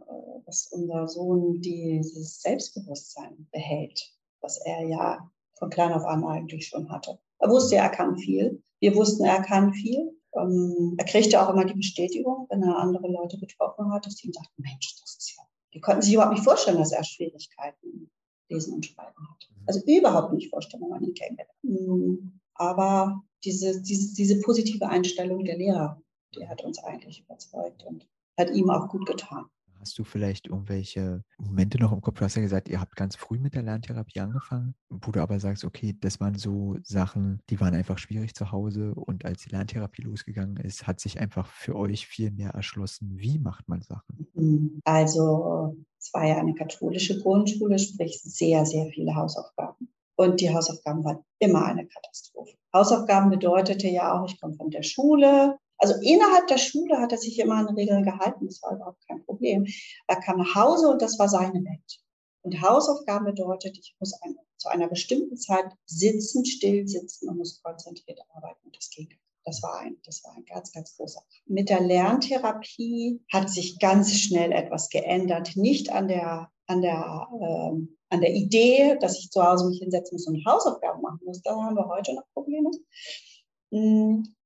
dass 0.46 0.68
unser 0.68 1.08
Sohn 1.08 1.62
dieses 1.62 2.42
Selbstbewusstsein 2.42 3.48
behält, 3.52 4.14
was 4.42 4.58
er 4.64 4.88
ja 4.88 5.32
von 5.58 5.70
klein 5.70 5.94
auf 5.94 6.06
an 6.06 6.24
eigentlich 6.24 6.68
schon 6.68 6.90
hatte. 6.92 7.20
Er 7.40 7.50
wusste, 7.50 7.76
er 7.76 7.90
kann 7.90 8.18
viel. 8.18 8.64
Wir 8.80 8.96
wussten, 8.96 9.26
er 9.26 9.42
kann 9.42 9.74
viel. 9.74 10.16
Ähm, 10.36 10.96
er 10.98 11.06
kriegte 11.06 11.42
auch 11.42 11.50
immer 11.50 11.66
die 11.66 11.74
Bestätigung, 11.74 12.48
wenn 12.50 12.64
er 12.64 12.78
andere 12.78 13.08
Leute 13.08 13.38
getroffen 13.38 13.92
hat, 13.92 14.06
dass 14.06 14.16
die 14.16 14.28
ihm 14.28 14.34
sagten, 14.34 14.62
Mensch, 14.62 14.96
das 15.02 15.16
ist 15.16 15.36
ja. 15.38 15.44
Die 15.74 15.82
konnten 15.82 16.02
sich 16.02 16.14
überhaupt 16.14 16.34
nicht 16.34 16.44
vorstellen, 16.44 16.78
dass 16.78 16.92
er 16.92 17.04
Schwierigkeiten 17.04 18.10
lesen 18.50 18.74
und 18.74 18.86
schreiben 18.86 19.30
hat. 19.30 19.50
Mhm. 19.50 19.64
Also 19.68 19.82
überhaupt 19.86 20.34
nicht 20.34 20.50
vorstellen, 20.50 20.84
wenn 20.84 20.90
man 20.90 21.04
ihn 21.04 21.14
kennengelernt. 21.14 21.58
Mhm. 21.64 22.40
Aber 22.56 23.24
diese, 23.44 23.82
diese, 23.82 24.14
diese 24.14 24.40
positive 24.42 24.88
Einstellung 24.88 25.44
der 25.46 25.58
Lehrer, 25.58 26.02
die 26.36 26.48
hat 26.48 26.64
uns 26.64 26.80
eigentlich 26.84 27.22
überzeugt 27.22 27.84
und 27.84 28.08
hat 28.38 28.52
ihm 28.52 28.70
auch 28.70 28.88
gut 28.90 29.06
getan. 29.06 29.46
Hast 29.82 29.98
du 29.98 30.04
vielleicht 30.04 30.46
irgendwelche 30.46 31.24
Momente 31.40 31.80
noch 31.80 31.92
im 31.92 32.02
Kopf? 32.02 32.20
Du 32.20 32.26
hast 32.26 32.36
ja 32.36 32.44
gesagt, 32.44 32.70
ihr 32.70 32.80
habt 32.80 32.96
ganz 32.96 33.16
früh 33.16 33.40
mit 33.40 33.56
der 33.56 33.64
Lerntherapie 33.64 34.20
angefangen, 34.20 34.76
wo 34.90 35.12
du 35.12 35.20
aber 35.20 35.40
sagst, 35.40 35.66
okay, 35.66 35.98
das 36.00 36.20
waren 36.20 36.36
so 36.36 36.78
Sachen, 36.84 37.42
die 37.50 37.60
waren 37.60 37.74
einfach 37.74 37.98
schwierig 37.98 38.36
zu 38.36 38.52
Hause 38.52 38.94
und 38.94 39.26
als 39.26 39.42
die 39.42 39.50
Lerntherapie 39.50 40.04
losgegangen 40.04 40.58
ist, 40.58 40.86
hat 40.86 41.00
sich 41.00 41.20
einfach 41.20 41.48
für 41.48 41.76
euch 41.76 42.06
viel 42.06 42.30
mehr 42.30 42.52
erschlossen. 42.52 43.18
Wie 43.18 43.40
macht 43.40 43.68
man 43.68 43.82
Sachen? 43.82 44.28
Mhm. 44.36 44.82
Also 44.84 45.76
es 45.98 46.14
war 46.14 46.28
ja 46.28 46.38
eine 46.38 46.54
katholische 46.54 47.20
Grundschule, 47.20 47.80
sprich 47.80 48.22
sehr, 48.22 48.68
sehr 48.68 48.86
viele 48.88 49.16
Hausaufgaben. 49.16 49.90
Und 50.16 50.42
die 50.42 50.54
Hausaufgaben 50.54 51.04
waren 51.04 51.24
immer 51.40 51.66
eine 51.66 51.88
Katastrophe. 51.88 52.56
Hausaufgaben 52.72 53.32
bedeutete 53.32 53.88
ja 53.88 54.14
auch, 54.14 54.30
ich 54.30 54.40
komme 54.40 54.54
von 54.54 54.70
der 54.70 54.84
Schule, 54.84 55.58
also 55.82 55.96
innerhalb 56.02 56.46
der 56.46 56.60
Schule 56.60 57.00
hat 57.00 57.12
er 57.12 57.18
sich 57.18 57.40
immer 57.40 57.56
an 57.56 57.76
Regeln 57.76 58.04
gehalten, 58.04 58.46
das 58.46 58.62
war 58.62 58.76
überhaupt 58.76 59.06
kein 59.08 59.26
Problem. 59.26 59.66
Er 60.08 60.18
kam 60.18 60.38
nach 60.38 60.54
Hause 60.54 60.88
und 60.88 61.02
das 61.02 61.18
war 61.18 61.28
seine 61.28 61.64
Welt. 61.66 62.00
Und 62.44 62.62
Hausaufgaben 62.62 63.26
bedeutet, 63.26 63.78
ich 63.80 63.96
muss 64.00 64.14
ein, 64.22 64.36
zu 64.58 64.70
einer 64.70 64.88
bestimmten 64.88 65.38
Zeit 65.38 65.66
sitzen, 65.86 66.46
still 66.46 66.88
sitzen 66.88 67.30
und 67.30 67.38
muss 67.38 67.62
konzentriert 67.64 68.20
arbeiten. 68.30 68.60
Und 68.66 68.76
das 68.78 68.92
ging. 68.92 69.10
Das 69.44 69.64
war 69.64 69.80
ein, 69.80 69.98
das 70.06 70.24
war 70.24 70.36
ein 70.36 70.46
ganz, 70.46 70.72
ganz 70.72 70.96
großer. 70.96 71.20
Mit 71.48 71.70
der 71.70 71.82
Lerntherapie 71.82 73.24
hat 73.34 73.50
sich 73.50 73.80
ganz 73.80 74.14
schnell 74.14 74.52
etwas 74.52 74.90
geändert. 74.90 75.56
Nicht 75.56 75.92
an 75.92 76.08
der, 76.08 76.52
an 76.68 76.84
der, 76.84 77.28
ähm, 77.42 77.98
an 78.10 78.22
der 78.22 78.36
Idee, 78.36 79.00
dass 79.00 79.18
ich 79.18 79.32
zu 79.32 79.42
Hause 79.42 79.68
mich 79.68 79.80
hinsetzen 79.80 80.16
muss 80.16 80.28
und 80.28 80.46
Hausaufgaben 80.46 81.02
machen 81.02 81.22
muss. 81.26 81.42
Da 81.42 81.56
haben 81.56 81.76
wir 81.76 81.88
heute 81.88 82.14
noch 82.14 82.26
Probleme. 82.34 82.70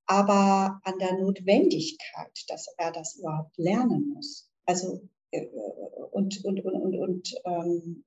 Mm, 0.07 0.13
aber 0.13 0.79
an 0.83 1.00
der 1.00 1.17
Notwendigkeit, 1.19 2.43
dass 2.47 2.67
er 2.77 2.91
das 2.91 3.15
überhaupt 3.15 3.57
lernen 3.57 4.13
muss. 4.13 4.50
Also 4.65 5.01
äh, 5.31 5.45
und, 6.12 6.43
und, 6.45 6.63
und, 6.63 6.75
und, 6.81 6.95
und 6.95 7.35
ähm, 7.45 8.05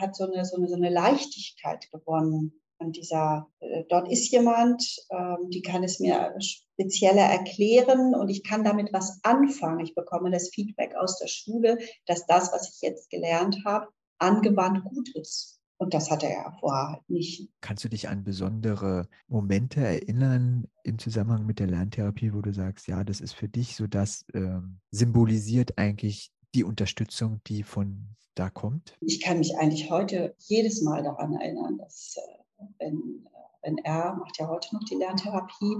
hat 0.00 0.14
so 0.14 0.24
eine, 0.24 0.44
so, 0.44 0.56
eine, 0.56 0.68
so 0.68 0.74
eine 0.74 0.90
Leichtigkeit 0.90 1.90
gewonnen 1.90 2.52
an 2.78 2.92
dieser, 2.92 3.48
äh, 3.60 3.84
dort 3.88 4.10
ist 4.10 4.30
jemand, 4.30 4.84
ähm, 5.10 5.48
die 5.50 5.62
kann 5.62 5.82
es 5.82 5.98
mir 5.98 6.34
spezieller 6.40 7.22
erklären 7.22 8.14
und 8.14 8.28
ich 8.28 8.44
kann 8.44 8.64
damit 8.64 8.92
was 8.92 9.20
anfangen. 9.22 9.80
Ich 9.80 9.94
bekomme 9.94 10.30
das 10.30 10.50
Feedback 10.50 10.94
aus 10.94 11.18
der 11.18 11.28
Schule, 11.28 11.78
dass 12.06 12.26
das, 12.26 12.52
was 12.52 12.74
ich 12.74 12.82
jetzt 12.82 13.10
gelernt 13.10 13.58
habe, 13.64 13.88
angewandt 14.18 14.84
gut 14.84 15.08
ist. 15.14 15.55
Und 15.78 15.92
das 15.92 16.10
hatte 16.10 16.26
er 16.26 16.56
vorher 16.58 16.88
halt 16.92 17.10
nicht. 17.10 17.50
Kannst 17.60 17.84
du 17.84 17.88
dich 17.88 18.08
an 18.08 18.24
besondere 18.24 19.08
Momente 19.28 19.80
erinnern 19.80 20.68
im 20.84 20.98
Zusammenhang 20.98 21.44
mit 21.44 21.58
der 21.58 21.66
Lerntherapie, 21.66 22.32
wo 22.32 22.40
du 22.40 22.52
sagst, 22.52 22.88
ja, 22.88 23.04
das 23.04 23.20
ist 23.20 23.34
für 23.34 23.48
dich 23.48 23.76
so 23.76 23.86
das 23.86 24.24
ähm, 24.32 24.78
symbolisiert 24.90 25.76
eigentlich 25.76 26.32
die 26.54 26.64
Unterstützung, 26.64 27.40
die 27.46 27.62
von 27.62 28.16
da 28.34 28.48
kommt? 28.48 28.96
Ich 29.00 29.20
kann 29.20 29.38
mich 29.38 29.56
eigentlich 29.58 29.90
heute 29.90 30.34
jedes 30.38 30.80
Mal 30.82 31.02
daran 31.02 31.34
erinnern, 31.34 31.76
dass 31.78 32.16
äh, 32.16 32.64
wenn, 32.78 33.26
äh, 33.26 33.66
wenn 33.66 33.78
er 33.78 34.14
macht 34.14 34.38
ja 34.38 34.48
heute 34.48 34.74
noch 34.74 34.84
die 34.84 34.94
Lerntherapie, 34.94 35.76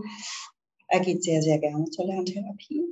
er 0.88 1.00
geht 1.00 1.24
sehr, 1.24 1.42
sehr 1.42 1.58
gerne 1.58 1.86
zur 1.86 2.06
Lerntherapie 2.06 2.84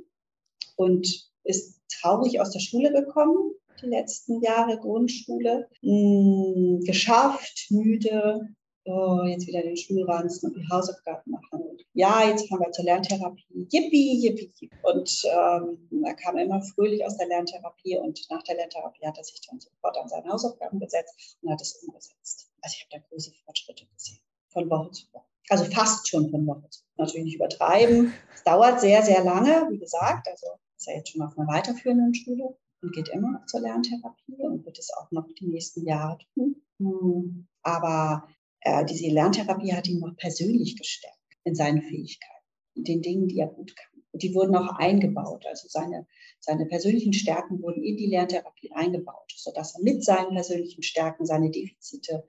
und 0.75 1.29
ist 1.43 1.81
traurig 2.01 2.41
aus 2.41 2.51
der 2.51 2.59
Schule 2.59 2.91
gekommen 2.91 3.53
die 3.81 3.87
letzten 3.87 4.41
Jahre 4.41 4.77
Grundschule. 4.77 5.67
Hm, 5.81 6.81
geschafft, 6.85 7.67
müde, 7.69 8.55
oh, 8.85 9.23
jetzt 9.25 9.47
wieder 9.47 9.61
den 9.61 9.77
Schulranzen 9.77 10.49
und 10.49 10.57
die 10.57 10.69
Hausaufgaben 10.69 11.31
machen. 11.31 11.61
Und 11.61 11.85
ja, 11.93 12.27
jetzt 12.27 12.47
fahren 12.47 12.61
wir 12.61 12.71
zur 12.71 12.85
Lerntherapie. 12.85 13.67
Yippie, 13.71 14.21
yippie. 14.21 14.69
Und 14.83 15.23
ähm, 15.25 16.03
er 16.03 16.13
kam 16.15 16.37
immer 16.37 16.61
fröhlich 16.61 17.05
aus 17.05 17.17
der 17.17 17.27
Lerntherapie 17.27 17.97
und 17.97 18.19
nach 18.29 18.43
der 18.43 18.55
Lerntherapie 18.55 19.05
hat 19.05 19.17
er 19.17 19.23
sich 19.23 19.41
dann 19.49 19.59
sofort 19.59 19.97
an 19.97 20.07
seine 20.07 20.29
Hausaufgaben 20.29 20.79
gesetzt 20.79 21.37
und 21.41 21.51
hat 21.51 21.61
es 21.61 21.73
umgesetzt. 21.83 22.49
Also 22.61 22.75
ich 22.77 22.85
habe 22.85 23.01
da 23.01 23.07
große 23.09 23.31
Fortschritte 23.45 23.85
gesehen, 23.87 24.19
von 24.49 24.69
Woche 24.69 24.91
zu 24.91 25.05
Woche. 25.13 25.25
Also 25.49 25.65
fast 25.65 26.07
schon 26.07 26.29
von 26.29 26.45
Woche 26.47 26.69
zu 26.69 26.81
Woche. 26.81 26.85
Natürlich 26.97 27.25
nicht 27.25 27.35
übertreiben. 27.35 28.13
Es 28.33 28.43
dauert 28.43 28.81
sehr, 28.81 29.03
sehr 29.03 29.23
lange, 29.23 29.67
wie 29.69 29.77
gesagt. 29.77 30.27
Also 30.27 30.47
ist 30.77 30.87
er 30.87 30.97
jetzt 30.97 31.09
schon 31.09 31.21
auf 31.21 31.37
einer 31.37 31.47
weiterführenden 31.47 32.13
Schule 32.13 32.55
und 32.81 32.93
geht 32.93 33.09
immer 33.09 33.31
noch 33.31 33.45
zur 33.45 33.61
Lerntherapie 33.61 34.37
und 34.37 34.65
wird 34.65 34.79
es 34.79 34.91
auch 34.93 35.11
noch 35.11 35.27
die 35.39 35.47
nächsten 35.47 35.85
Jahre 35.85 36.17
tun. 36.33 36.55
Hm, 36.79 37.47
aber 37.61 38.27
äh, 38.61 38.85
diese 38.85 39.07
Lerntherapie 39.07 39.73
hat 39.73 39.87
ihn 39.87 39.99
noch 39.99 40.15
persönlich 40.17 40.77
gestärkt 40.77 41.17
in 41.43 41.55
seinen 41.55 41.81
Fähigkeiten, 41.81 42.45
in 42.75 42.83
den 42.83 43.01
Dingen, 43.01 43.27
die 43.27 43.39
er 43.39 43.47
gut 43.47 43.75
kann. 43.75 44.01
Und 44.11 44.23
die 44.23 44.33
wurden 44.33 44.55
auch 44.55 44.77
eingebaut. 44.77 45.45
Also 45.45 45.67
seine, 45.67 46.07
seine 46.39 46.65
persönlichen 46.65 47.11
Stärken 47.11 47.61
wurden 47.61 47.83
in 47.83 47.97
die 47.97 48.07
Lerntherapie 48.07 48.71
eingebaut, 48.71 49.33
sodass 49.35 49.75
er 49.75 49.83
mit 49.83 50.03
seinen 50.03 50.33
persönlichen 50.33 50.83
Stärken 50.83 51.25
seine 51.25 51.51
Defizite 51.51 52.25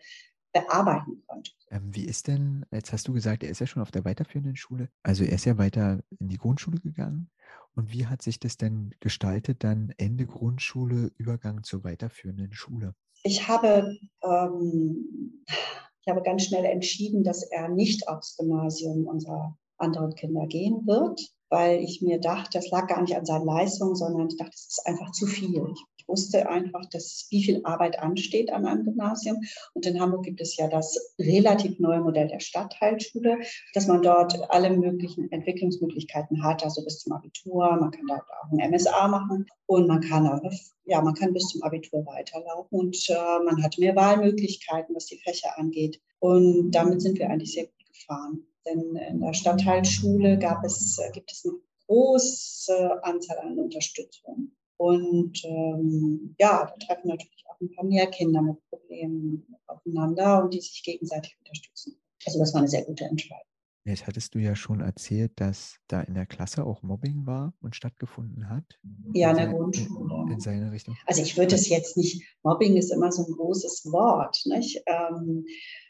bearbeiten 0.53 1.23
konnte. 1.27 1.53
Ähm, 1.71 1.95
wie 1.95 2.05
ist 2.05 2.29
denn, 2.29 2.65
jetzt 2.73 2.93
hast 2.93 3.07
du 3.09 3.13
gesagt, 3.13 3.43
er 3.43 3.51
ist 3.51 3.61
ja 3.61 3.67
schon 3.67 3.83
auf 3.83 3.91
der 3.91 4.05
weiterführenden 4.05 4.57
Schule, 4.57 4.89
also 5.03 5.25
er 5.25 5.35
ist 5.35 5.45
ja 5.45 5.59
weiter 5.59 6.03
in 6.19 6.29
die 6.29 6.39
Grundschule 6.39 6.81
gegangen. 6.81 7.31
Und 7.77 7.93
wie 7.93 8.07
hat 8.07 8.23
sich 8.23 8.41
das 8.41 8.57
denn 8.57 8.95
gestaltet, 9.01 9.63
dann 9.63 9.93
Ende 9.99 10.27
Grundschule, 10.27 11.13
Übergang 11.19 11.63
zur 11.63 11.85
weiterführenden 11.85 12.55
Schule? 12.55 12.95
Ich 13.23 13.49
habe, 13.49 13.99
ähm, 14.25 15.45
ich 15.47 16.09
habe 16.09 16.23
ganz 16.23 16.45
schnell 16.45 16.65
entschieden, 16.65 17.23
dass 17.23 17.43
er 17.43 17.69
nicht 17.69 18.09
aufs 18.09 18.37
Gymnasium 18.39 19.07
unserer 19.07 19.59
anderen 19.77 20.15
Kinder 20.15 20.47
gehen 20.47 20.87
wird, 20.87 21.21
weil 21.51 21.81
ich 21.81 22.01
mir 22.01 22.19
dachte, 22.19 22.59
das 22.59 22.71
lag 22.71 22.87
gar 22.87 23.03
nicht 23.03 23.15
an 23.15 23.27
seinen 23.27 23.45
Leistungen, 23.45 23.95
sondern 23.95 24.29
ich 24.29 24.39
dachte, 24.39 24.55
es 24.55 24.69
ist 24.69 24.87
einfach 24.87 25.13
zu 25.13 25.27
viel. 25.27 25.75
Wusste 26.07 26.49
einfach, 26.49 26.87
dass 26.87 27.27
wie 27.31 27.43
viel 27.43 27.61
Arbeit 27.65 27.99
ansteht 27.99 28.53
an 28.53 28.67
einem 28.67 28.85
Gymnasium. 28.85 29.43
Und 29.75 29.87
in 29.87 30.01
Hamburg 30.01 30.25
gibt 30.25 30.41
es 30.41 30.57
ja 30.57 30.69
das 30.69 31.15
relativ 31.19 31.79
neue 31.79 32.01
Modell 32.01 32.29
der 32.29 32.41
Stadtteilschule, 32.41 33.39
dass 33.75 33.87
man 33.87 34.03
dort 34.03 34.51
alle 34.51 34.71
möglichen 34.71 35.31
Entwicklungsmöglichkeiten 35.33 36.43
hat, 36.43 36.65
also 36.65 36.85
bis 36.85 37.01
zum 37.01 37.13
Abitur. 37.13 37.77
Man 37.77 37.91
kann 37.91 38.07
dort 38.07 38.23
auch 38.23 38.53
ein 38.53 38.71
MSA 38.71 39.09
machen 39.09 39.47
und 39.67 39.89
man 39.89 40.01
kann 40.01 40.27
auch, 40.27 40.41
ja, 40.85 41.01
man 41.01 41.15
kann 41.15 41.33
bis 41.33 41.49
zum 41.49 41.63
Abitur 41.63 42.07
weiterlaufen 42.07 42.79
und 42.79 42.97
äh, 43.09 43.45
man 43.45 43.63
hat 43.63 43.79
mehr 43.79 43.97
Wahlmöglichkeiten, 43.97 44.95
was 44.95 45.07
die 45.07 45.19
Fächer 45.19 45.59
angeht. 45.59 46.01
Und 46.21 46.71
damit 46.71 47.03
sind 47.03 47.19
wir 47.19 47.29
eigentlich 47.29 47.53
sehr 47.53 47.65
gut 47.65 47.87
gefahren. 47.93 48.47
Denn 48.67 48.97
in 48.97 49.21
der 49.21 49.33
Stadtteilschule 49.33 50.39
gab 50.39 50.65
es, 50.65 50.99
äh, 50.99 51.11
gibt 51.13 51.33
es 51.33 51.45
eine 51.45 51.55
große 51.87 53.05
Anzahl 53.05 53.39
an 53.39 53.59
Unterstützung. 53.59 54.53
Und 54.79 55.43
ähm, 55.45 56.35
ja, 56.39 56.67
da 56.67 56.87
treffen 56.87 57.09
natürlich 57.09 57.45
auch 57.49 57.61
ein 57.61 57.73
paar 57.73 57.85
mehr 57.85 58.07
Kinder 58.09 58.43
mit 58.43 58.57
Problemen 58.69 59.47
aufeinander 59.67 60.45
und 60.45 60.55
die 60.55 60.61
sich 60.61 60.83
gegenseitig 60.83 61.37
unterstützen. 61.39 61.99
Also 62.27 62.39
das 62.39 62.53
war 62.53 62.61
eine 62.61 62.69
sehr 62.69 62.85
gute 62.85 63.05
Entscheidung. 63.05 63.47
Jetzt 63.85 64.09
hattest 64.09 64.35
du 64.35 64.41
ja 64.41 64.57
schon 64.57 64.81
erzählt, 64.81 65.33
dass 65.37 65.77
da 65.87 66.01
in 66.01 66.15
der 66.15 66.27
Klasse 66.27 66.65
auch 66.65 66.83
Mobbing 66.83 67.25
war 67.25 67.55
und 67.61 67.77
stattgefunden 67.77 68.51
hat. 68.51 68.65
Ja, 69.13 69.31
in 69.31 69.37
der 69.37 69.47
Grundschule. 69.47 70.25
In, 70.27 70.33
in 70.33 70.41
seine 70.41 70.73
Richtung. 70.73 70.97
Also 71.07 71.23
ich 71.23 71.37
würde 71.37 71.55
es 71.55 71.69
jetzt 71.69 71.97
nicht, 71.97 72.25
Mobbing 72.43 72.77
ist 72.77 72.91
immer 72.91 73.13
so 73.13 73.25
ein 73.25 73.33
großes 73.33 73.93
Wort. 73.93 74.43
Nicht? 74.47 74.83
Ähm, 74.87 75.47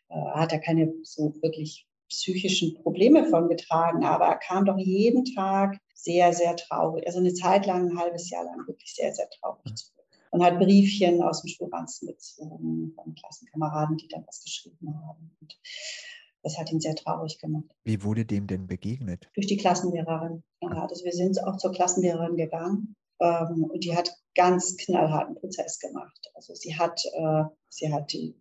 äh, 0.08 0.14
hat 0.14 0.52
er 0.52 0.58
keine 0.58 0.92
so 1.04 1.34
wirklich 1.40 1.88
psychischen 2.08 2.74
Probleme 2.82 3.26
von 3.26 3.48
getragen, 3.48 4.04
aber 4.04 4.26
er 4.26 4.38
kam 4.38 4.64
doch 4.64 4.78
jeden 4.78 5.24
Tag 5.24 5.78
sehr, 5.94 6.32
sehr 6.32 6.56
traurig. 6.56 7.06
Also 7.06 7.18
eine 7.18 7.34
Zeit 7.34 7.66
lang, 7.66 7.90
ein 7.90 7.98
halbes 7.98 8.30
Jahr 8.30 8.44
lang 8.44 8.66
wirklich 8.66 8.94
sehr, 8.94 9.12
sehr 9.12 9.28
traurig 9.30 9.74
zurück. 9.74 10.04
Und 10.30 10.44
hat 10.44 10.58
Briefchen 10.58 11.22
aus 11.22 11.42
dem 11.42 11.48
Schulranzen 11.48 12.08
gezogen 12.08 12.92
von 12.94 13.14
Klassenkameraden, 13.14 13.96
die 13.96 14.08
dann 14.08 14.24
was 14.26 14.42
geschrieben 14.42 14.94
haben. 15.06 15.36
Und 15.40 15.58
das 16.42 16.58
hat 16.58 16.70
ihn 16.70 16.80
sehr 16.80 16.94
traurig 16.94 17.38
gemacht. 17.38 17.64
Wie 17.84 18.02
wurde 18.02 18.24
dem 18.24 18.46
denn 18.46 18.66
begegnet? 18.66 19.28
Durch 19.34 19.46
die 19.46 19.56
Klassenlehrerin. 19.56 20.42
Ja, 20.62 20.86
also 20.86 21.04
wir 21.04 21.12
sind 21.12 21.42
auch 21.42 21.56
zur 21.56 21.72
Klassenlehrerin 21.72 22.36
gegangen. 22.36 22.94
Ähm, 23.20 23.64
und 23.64 23.82
die 23.82 23.96
hat 23.96 24.12
ganz 24.34 24.76
knallharten 24.76 25.36
Prozess 25.36 25.78
gemacht. 25.80 26.30
Also 26.34 26.54
sie 26.54 26.76
hat, 26.76 27.00
äh, 27.14 27.44
sie 27.68 27.92
hat 27.92 28.12
die, 28.12 28.36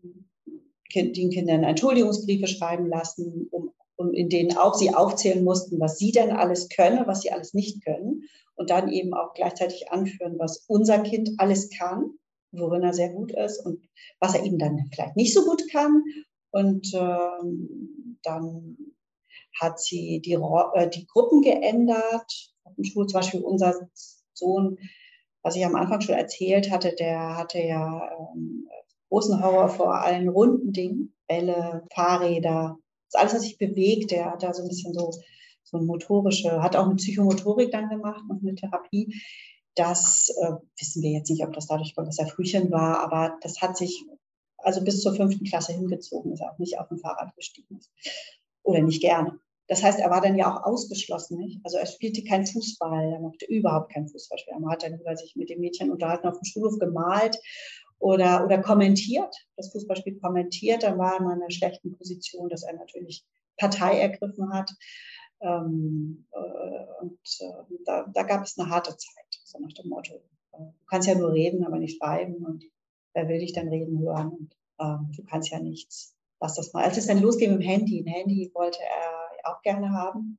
den 0.96 1.30
Kindern 1.30 1.64
Entschuldigungsbriefe 1.64 2.48
schreiben 2.48 2.88
lassen, 2.88 3.48
um, 3.52 3.72
um 3.96 4.14
in 4.14 4.30
denen 4.30 4.58
auch 4.58 4.76
sie 4.76 4.94
aufzählen 4.94 5.44
mussten, 5.44 5.80
was 5.80 5.98
sie 5.98 6.12
denn 6.12 6.32
alles 6.32 6.70
können, 6.70 7.08
was 7.08 7.22
sie 7.22 7.32
alles 7.32 7.54
nicht 7.54 7.84
können. 7.84 8.24
Und 8.56 8.70
dann 8.70 8.90
eben 8.90 9.14
auch 9.14 9.34
gleichzeitig 9.34 9.92
anführen, 9.92 10.36
was 10.40 10.64
unser 10.68 11.00
Kind 11.00 11.32
alles 11.38 11.70
kann, 11.70 12.12
worin 12.52 12.84
er 12.84 12.94
sehr 12.94 13.10
gut 13.10 13.34
ist 13.34 13.66
und 13.66 13.84
was 14.20 14.34
er 14.34 14.46
eben 14.46 14.58
dann 14.58 14.90
vielleicht 14.94 15.18
nicht 15.18 15.34
so 15.34 15.44
gut 15.44 15.64
kann. 15.72 16.04
Und 16.52 16.94
ähm, 16.94 18.18
dann 18.24 18.78
hat 19.60 19.80
sie 19.80 20.22
die, 20.22 20.34
äh, 20.34 20.90
die 20.90 21.06
Gruppen 21.06 21.42
geändert. 21.42 22.54
Auf 22.64 22.76
dem 22.76 22.86
Schul 22.86 23.08
zum 23.08 23.20
Beispiel 23.20 23.42
unser 23.42 23.90
Sohn 24.34 24.78
was 25.46 25.56
ich 25.56 25.64
am 25.64 25.76
Anfang 25.76 26.02
schon 26.02 26.16
erzählt 26.16 26.72
hatte, 26.72 26.96
der 26.98 27.38
hatte 27.38 27.60
ja 27.60 28.10
ähm, 28.18 28.68
großen 29.10 29.44
Horror 29.44 29.70
vor 29.70 29.96
allen 29.96 30.30
runden 30.30 30.72
Dingen, 30.72 31.14
Bälle, 31.28 31.84
Fahrräder, 31.94 32.78
das 33.12 33.22
alles, 33.22 33.34
was 33.36 33.42
sich 33.44 33.58
bewegt, 33.58 34.12
der 34.12 34.32
hat 34.32 34.44
da 34.44 34.54
so 34.54 34.64
ein 34.64 34.68
bisschen 34.68 34.94
so, 34.94 35.12
so 35.64 35.78
ein 35.78 35.86
motorische, 35.86 36.62
hat 36.62 36.76
auch 36.76 36.86
eine 36.86 36.96
Psychomotorik 36.96 37.72
dann 37.72 37.90
gemacht 37.90 38.24
und 38.30 38.42
eine 38.42 38.56
Therapie. 38.56 39.16
Das 39.76 40.30
äh, 40.42 40.54
wissen 40.78 41.02
wir 41.02 41.12
jetzt 41.12 41.30
nicht, 41.30 41.44
ob 41.44 41.54
das 41.54 41.68
dadurch 41.68 41.96
kommt, 41.96 42.08
dass 42.08 42.20
er 42.20 42.28
Frühchen 42.28 42.72
war, 42.72 43.00
aber 43.00 43.38
das 43.42 43.62
hat 43.62 43.78
sich 43.78 44.06
also 44.66 44.84
bis 44.84 45.02
zur 45.02 45.16
fünften 45.16 45.46
Klasse 45.46 45.74
hingezogen, 45.74 46.36
er 46.38 46.52
auch 46.52 46.58
nicht 46.58 46.80
auf 46.80 46.88
dem 46.88 46.98
Fahrrad 46.98 47.36
gestiegen 47.36 47.78
ist. 47.78 47.92
Oder 48.64 48.82
nicht 48.82 49.02
gerne. 49.02 49.40
Das 49.68 49.84
heißt, 49.84 50.00
er 50.00 50.10
war 50.10 50.22
dann 50.22 50.38
ja 50.38 50.52
auch 50.52 50.64
ausgeschlossen. 50.64 51.38
Nicht? 51.40 51.60
Also 51.64 51.78
er 51.78 51.86
spielte 51.86 52.24
kein 52.24 52.46
Fußball, 52.46 53.14
er 53.14 53.20
mochte 53.20 53.46
überhaupt 53.46 53.94
keinen 53.94 54.08
Fußball 54.08 54.38
spielen. 54.38 54.64
Er 54.64 54.72
hat 54.72 54.84
dann 54.84 55.00
über 55.00 55.16
sich 55.16 55.36
mit 55.36 55.50
den 55.50 55.60
Mädchen 55.60 55.92
unterhalten, 55.92 56.28
auf 56.28 56.38
dem 56.40 56.46
Schulhof 56.46 56.78
gemalt 56.80 57.40
oder, 58.00 58.46
oder 58.46 58.62
kommentiert, 58.62 59.36
das 59.56 59.72
Fußballspiel 59.72 60.20
kommentiert. 60.20 60.84
Dann 60.84 60.98
war 60.98 61.14
er 61.14 61.20
in 61.20 61.28
einer 61.28 61.52
schlechten 61.52 61.96
Position, 61.98 62.50
dass 62.50 62.64
er 62.64 62.74
natürlich 62.74 63.26
Partei 63.58 64.00
ergriffen 64.00 64.54
hat. 64.54 64.72
Ähm, 65.42 66.28
äh, 66.32 67.02
und 67.02 67.20
äh, 67.40 67.76
da, 67.86 68.06
da, 68.14 68.24
gab 68.24 68.44
es 68.44 68.58
eine 68.58 68.70
harte 68.70 68.92
Zeit, 68.92 69.40
so 69.44 69.60
nach 69.60 69.74
dem 69.74 69.90
Motto, 69.90 70.16
äh, 70.54 70.58
du 70.58 70.86
kannst 70.88 71.08
ja 71.08 71.16
nur 71.16 71.34
reden, 71.34 71.66
aber 71.66 71.78
nicht 71.78 71.98
schreiben 71.98 72.36
und 72.46 72.64
wer 73.14 73.28
will 73.28 73.40
dich 73.40 73.54
dann 73.54 73.68
reden 73.68 74.00
hören 74.00 74.30
und 74.30 74.56
ähm, 74.80 75.12
du 75.16 75.24
kannst 75.24 75.50
ja 75.50 75.60
nichts. 75.60 76.16
Lass 76.40 76.56
das 76.56 76.74
mal. 76.74 76.84
Als 76.84 76.98
es 76.98 77.08
dann 77.08 77.22
losging 77.22 77.52
mit 77.52 77.62
dem 77.62 77.68
Handy, 77.68 78.02
ein 78.02 78.08
Handy 78.08 78.52
wollte 78.54 78.80
er 78.80 79.52
auch 79.52 79.62
gerne 79.62 79.92
haben. 79.92 80.38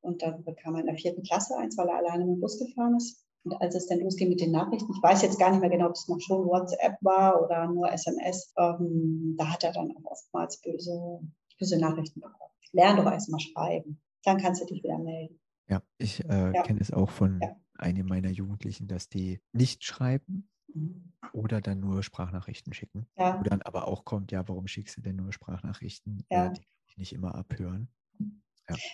Und 0.00 0.22
dann 0.22 0.44
bekam 0.44 0.74
er 0.74 0.80
in 0.80 0.86
der 0.86 0.96
vierten 0.96 1.22
Klasse 1.22 1.56
eins, 1.58 1.76
weil 1.76 1.88
er 1.88 1.98
alleine 1.98 2.24
mit 2.24 2.36
dem 2.36 2.40
Bus 2.40 2.58
gefahren 2.58 2.96
ist. 2.96 3.26
Und 3.44 3.54
als 3.60 3.74
es 3.74 3.86
dann 3.86 4.00
losging 4.00 4.28
mit 4.28 4.40
den 4.40 4.50
Nachrichten, 4.50 4.92
ich 4.92 5.02
weiß 5.02 5.22
jetzt 5.22 5.38
gar 5.38 5.50
nicht 5.50 5.60
mehr 5.60 5.70
genau, 5.70 5.86
ob 5.86 5.92
es 5.92 6.08
noch 6.08 6.20
schon 6.20 6.46
WhatsApp 6.46 6.98
war 7.00 7.42
oder 7.42 7.66
nur 7.68 7.90
SMS, 7.90 8.52
ähm, 8.58 9.34
da 9.38 9.52
hat 9.52 9.64
er 9.64 9.72
dann 9.72 9.90
auch 9.96 10.12
oftmals 10.12 10.60
böse, 10.60 11.20
böse 11.58 11.78
Nachrichten 11.78 12.20
bekommen. 12.20 12.52
Lern 12.72 12.96
doch 12.96 13.10
erstmal 13.10 13.40
schreiben, 13.40 14.00
dann 14.24 14.38
kannst 14.38 14.60
du 14.62 14.66
dich 14.66 14.82
wieder 14.84 14.98
melden. 14.98 15.40
Ja, 15.68 15.82
ich 15.98 16.24
äh, 16.24 16.52
ja. 16.52 16.62
kenne 16.62 16.80
es 16.80 16.92
auch 16.92 17.10
von 17.10 17.40
ja. 17.40 17.56
einem 17.74 18.06
meiner 18.06 18.30
Jugendlichen, 18.30 18.88
dass 18.88 19.08
die 19.08 19.40
nicht 19.52 19.84
schreiben 19.84 20.48
mhm. 20.72 21.12
oder 21.32 21.60
dann 21.60 21.80
nur 21.80 22.02
Sprachnachrichten 22.02 22.74
schicken. 22.74 23.06
Ja. 23.16 23.38
Wo 23.38 23.42
dann 23.42 23.62
aber 23.62 23.88
auch 23.88 24.04
kommt, 24.04 24.32
ja, 24.32 24.46
warum 24.48 24.66
schickst 24.66 24.96
du 24.98 25.00
denn 25.00 25.16
nur 25.16 25.32
Sprachnachrichten? 25.32 26.24
Ja. 26.30 26.46
Äh, 26.46 26.52
die 26.52 26.60
kann 26.60 26.84
ich 26.88 26.98
nicht 26.98 27.12
immer 27.14 27.34
abhören. 27.34 27.88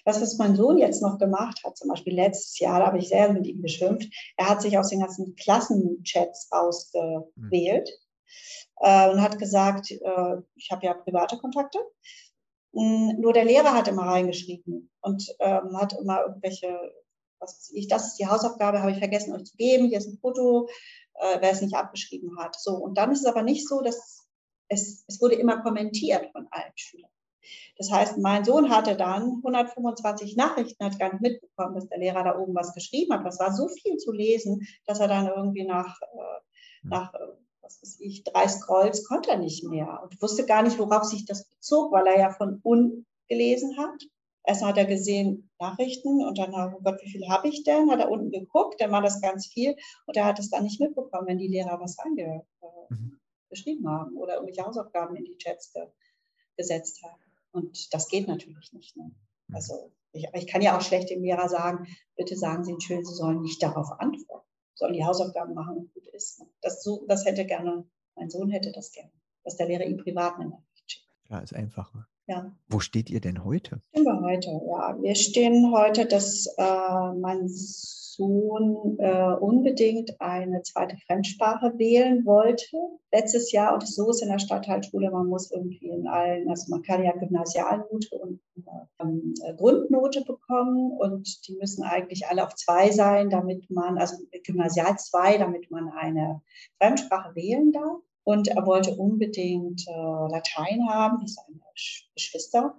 Das, 0.05 0.21
was 0.21 0.39
mein 0.39 0.57
Sohn 0.57 0.79
jetzt 0.79 1.03
noch 1.03 1.19
gemacht 1.19 1.63
hat, 1.65 1.77
zum 1.77 1.89
Beispiel 1.89 2.15
letztes 2.15 2.59
Jahr, 2.59 2.81
da 2.81 2.87
habe 2.87 2.99
ich 2.99 3.09
sehr 3.09 3.33
mit 3.33 3.47
ihm 3.47 3.63
geschimpft, 3.63 4.09
er 4.37 4.49
hat 4.49 4.63
sich 4.63 4.79
aus 4.79 4.89
den 4.89 5.01
ganzen 5.01 5.35
Klassenchats 5.35 6.49
ausgewählt 6.51 7.91
mhm. 7.91 8.87
äh, 8.87 9.11
und 9.11 9.23
hat 9.23 9.39
gesagt, 9.39 9.91
äh, 9.91 10.37
ich 10.55 10.71
habe 10.71 10.87
ja 10.87 10.95
private 10.95 11.39
Kontakte. 11.39 11.79
Mm, 12.73 13.21
nur 13.21 13.33
der 13.33 13.45
Lehrer 13.45 13.73
hat 13.73 13.89
immer 13.89 14.03
reingeschrieben 14.03 14.91
und 15.01 15.35
ähm, 15.41 15.79
hat 15.79 15.95
immer 15.99 16.23
irgendwelche, 16.27 16.69
was 17.39 17.57
weiß 17.57 17.71
ich, 17.75 17.89
das 17.89 18.09
ist 18.09 18.19
die 18.19 18.27
Hausaufgabe, 18.27 18.81
habe 18.81 18.93
ich 18.93 18.99
vergessen 18.99 19.33
euch 19.33 19.45
zu 19.45 19.57
geben, 19.57 19.89
hier 19.89 19.99
ist 19.99 20.09
ein 20.09 20.19
Foto, 20.19 20.69
äh, 21.15 21.39
wer 21.41 21.53
es 21.53 21.63
nicht 21.63 21.75
abgeschrieben 21.75 22.39
hat. 22.39 22.59
So, 22.61 22.75
und 22.75 22.99
dann 22.99 23.13
ist 23.13 23.21
es 23.21 23.27
aber 23.27 23.43
nicht 23.43 23.67
so, 23.67 23.81
dass 23.81 24.27
es, 24.69 25.05
es 25.07 25.21
wurde 25.21 25.37
immer 25.37 25.63
kommentiert 25.63 26.31
von 26.33 26.49
allen 26.51 26.73
Schülern. 26.75 27.11
Das 27.79 27.91
heißt, 27.91 28.19
mein 28.19 28.45
Sohn 28.45 28.71
hatte 28.71 28.97
dann 28.97 29.43
125 29.45 30.37
Nachrichten, 30.37 30.85
hat 30.85 30.99
gar 30.99 31.13
nicht 31.13 31.23
mitbekommen, 31.23 31.75
dass 31.75 31.89
der 31.89 31.99
Lehrer 31.99 32.25
da 32.25 32.39
oben 32.39 32.55
was 32.55 32.75
geschrieben 32.75 33.13
hat. 33.15 33.27
Das 33.27 33.39
war 33.39 33.53
so 33.53 33.69
viel 33.69 33.97
zu 33.99 34.13
lesen, 34.13 34.67
dass 34.87 35.01
er 35.01 35.09
dann 35.09 35.27
irgendwie 35.27 35.65
nach, 35.65 36.01
äh, 36.03 36.41
nach 36.83 37.15
äh, 37.15 37.19
was 37.63 37.83
weiß 37.83 37.99
ich, 38.01 38.25
drei 38.25 38.47
Scrolls 38.49 39.05
konnte 39.05 39.31
er 39.31 39.39
nicht 39.39 39.65
mehr 39.65 40.01
und 40.03 40.21
wusste 40.23 40.47
gar 40.47 40.63
nicht, 40.63 40.79
worauf 40.79 41.05
sich 41.05 41.27
das 41.27 41.49
bezog, 41.49 41.93
weil 41.93 42.07
er 42.07 42.19
ja 42.19 42.31
von 42.31 42.61
unten 42.63 43.07
gelesen 43.29 43.77
hat. 43.77 44.03
Erst 44.45 44.65
hat 44.65 44.79
er 44.79 44.85
gesehen 44.85 45.51
Nachrichten 45.59 46.25
und 46.25 46.39
dann, 46.39 46.55
oh 46.55 46.81
Gott, 46.83 47.01
wie 47.03 47.11
viel 47.11 47.29
habe 47.29 47.49
ich 47.49 47.65
denn? 47.65 47.91
Hat 47.91 47.99
er 47.99 48.11
unten 48.11 48.31
geguckt, 48.31 48.81
dann 48.81 48.93
war 48.93 49.03
das 49.03 49.21
ganz 49.21 49.47
viel 49.49 49.75
und 50.07 50.17
er 50.17 50.25
hat 50.25 50.39
es 50.39 50.51
dann 50.51 50.63
nicht 50.63 50.81
mitbekommen, 50.81 51.27
wenn 51.27 51.39
die 51.39 51.49
Lehrer 51.49 51.81
was 51.81 51.99
ange, 51.99 52.47
äh, 52.63 52.95
mhm. 52.95 53.89
haben 53.89 54.17
oder 54.17 54.35
irgendwelche 54.35 54.65
Hausaufgaben 54.65 55.17
in 55.17 55.25
die 55.25 55.37
Chats 55.39 55.73
ge, 55.73 55.87
gesetzt 56.57 57.03
haben. 57.03 57.26
Und 57.57 57.95
das 57.95 58.09
geht 58.09 58.29
natürlich 58.29 58.73
nicht. 58.73 58.97
Ne? 58.97 59.11
Mhm. 59.49 59.55
Also 59.55 59.93
ich, 60.13 60.27
ich 60.35 60.47
kann 60.47 60.63
ja 60.63 60.77
auch 60.77 60.83
schlecht 60.83 61.11
dem 61.11 61.23
Lehrer 61.23 61.49
sagen, 61.49 61.87
bitte 62.17 62.37
sagen 62.37 62.65
Sie 62.65 62.77
schön, 62.81 63.05
Sie 63.05 63.15
sollen 63.15 63.43
nicht 63.43 63.63
darauf 63.63 63.91
antworten, 63.99 64.47
sollen 64.75 64.95
die 64.95 65.05
Hausaufgaben 65.05 65.55
machen 65.55 65.77
und 65.77 65.95
gut 65.95 66.07
ist. 66.09 66.41
Ne? 66.41 66.47
Das, 66.61 66.83
so, 66.83 67.05
das 67.09 67.25
hätte 67.25 67.47
gerne, 67.47 67.89
mein 68.15 68.31
Sohn 68.31 68.51
hätte 68.51 68.73
das 68.73 68.93
gerne, 68.93 69.13
dass 69.45 69.57
der 69.57 69.69
Lehrer 69.69 69.85
ihm 69.85 69.97
privat 69.97 70.35
eine 70.35 70.51
Nachricht 70.51 70.91
schickt. 70.91 71.09
Ja, 71.29 71.39
ist 71.39 71.55
einfacher. 71.55 72.07
Ja. 72.27 72.53
Wo 72.69 72.81
steht 72.81 73.09
ihr 73.09 73.21
denn 73.21 73.45
heute? 73.45 73.81
Stehen 73.91 74.05
wir 74.05 74.21
heute, 74.21 74.51
ja. 74.69 74.97
Wir 75.01 75.15
stehen 75.15 75.73
heute, 75.73 76.07
dass 76.07 76.47
äh, 76.59 77.13
mein 77.21 77.49
Sohn 77.49 78.97
äh, 78.99 79.35
unbedingt 79.35 80.21
eine 80.21 80.63
zweite 80.63 80.97
Fremdsprache 81.07 81.79
wählen 81.79 82.25
wollte 82.25 82.77
letztes 83.13 83.53
Jahr 83.53 83.75
und 83.75 83.87
so 83.87 84.11
ist 84.11 84.23
in 84.23 84.29
der 84.29 84.39
Stadtteilschule, 84.39 85.11
man 85.11 85.27
muss 85.27 85.51
irgendwie 85.51 85.89
in 85.89 86.07
allen, 86.07 86.49
also 86.51 86.71
man 86.71 86.83
kann 86.83 87.03
ja 87.03 87.13
Gymnasialnote 87.13 88.19
und 88.19 88.41
ähm, 89.01 89.35
Grundnote 89.57 90.23
bekommen 90.25 90.93
und 90.93 91.47
die 91.47 91.57
müssen 91.57 91.83
eigentlich 91.83 92.27
alle 92.27 92.45
auf 92.45 92.55
zwei 92.55 92.91
sein, 92.91 93.31
damit 93.31 93.71
man, 93.71 93.99
also 93.99 94.17
Gymnasial 94.45 94.99
zwei, 94.99 95.39
damit 95.39 95.71
man 95.71 95.89
eine 95.91 96.43
Fremdsprache 96.79 97.35
wählen 97.35 97.73
darf. 97.73 98.01
Und 98.25 98.49
er 98.49 98.67
wollte 98.67 98.97
unbedingt 98.97 99.87
äh, 99.87 99.93
Latein 99.93 100.89
haben, 100.89 101.23
wie 101.23 101.29
seine 101.29 101.61
Geschwister. 102.15 102.77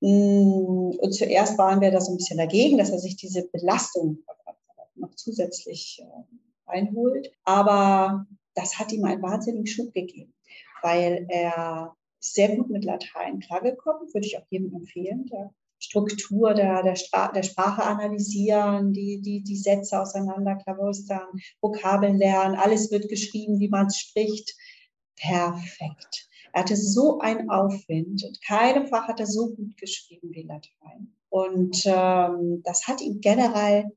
Mm, 0.00 0.90
und 0.98 1.12
zuerst 1.12 1.58
waren 1.58 1.80
wir 1.80 1.90
da 1.90 2.00
so 2.00 2.12
ein 2.12 2.16
bisschen 2.16 2.38
dagegen, 2.38 2.78
dass 2.78 2.90
er 2.90 2.98
sich 2.98 3.16
diese 3.16 3.48
Belastung 3.48 4.18
noch 4.96 5.14
zusätzlich 5.14 6.02
äh, 6.02 6.70
einholt. 6.70 7.32
Aber 7.44 8.26
das 8.54 8.78
hat 8.78 8.92
ihm 8.92 9.04
einen 9.04 9.22
wahnsinnigen 9.22 9.66
Schub 9.66 9.92
gegeben, 9.94 10.34
weil 10.82 11.26
er 11.28 11.96
sehr 12.18 12.54
gut 12.56 12.68
mit 12.68 12.84
Latein 12.84 13.40
klargekommen, 13.40 14.12
würde 14.12 14.26
ich 14.26 14.36
auch 14.36 14.46
jedem 14.50 14.74
empfehlen. 14.74 15.26
Der 15.26 15.54
Struktur 15.78 16.52
der, 16.52 16.82
der, 16.82 16.94
der 17.34 17.42
Sprache 17.42 17.82
analysieren, 17.82 18.92
die, 18.92 19.22
die, 19.22 19.42
die 19.42 19.56
Sätze 19.56 19.98
auseinanderklabustern, 19.98 21.26
Vokabeln 21.62 22.18
lernen, 22.18 22.54
alles 22.54 22.90
wird 22.90 23.08
geschrieben, 23.08 23.58
wie 23.58 23.68
man 23.68 23.86
es 23.86 23.96
spricht. 23.96 24.54
Perfekt. 25.16 26.28
Er 26.52 26.62
hatte 26.62 26.76
so 26.76 27.18
einen 27.20 27.50
Aufwind 27.50 28.24
und 28.24 28.42
keinem 28.42 28.86
Fach 28.86 29.08
hat 29.08 29.20
er 29.20 29.26
so 29.26 29.50
gut 29.54 29.76
geschrieben 29.76 30.30
wie 30.32 30.42
Latein. 30.42 31.14
Und 31.28 31.82
ähm, 31.86 32.62
das 32.64 32.88
hat 32.88 33.00
ihn 33.00 33.20
generell 33.20 33.90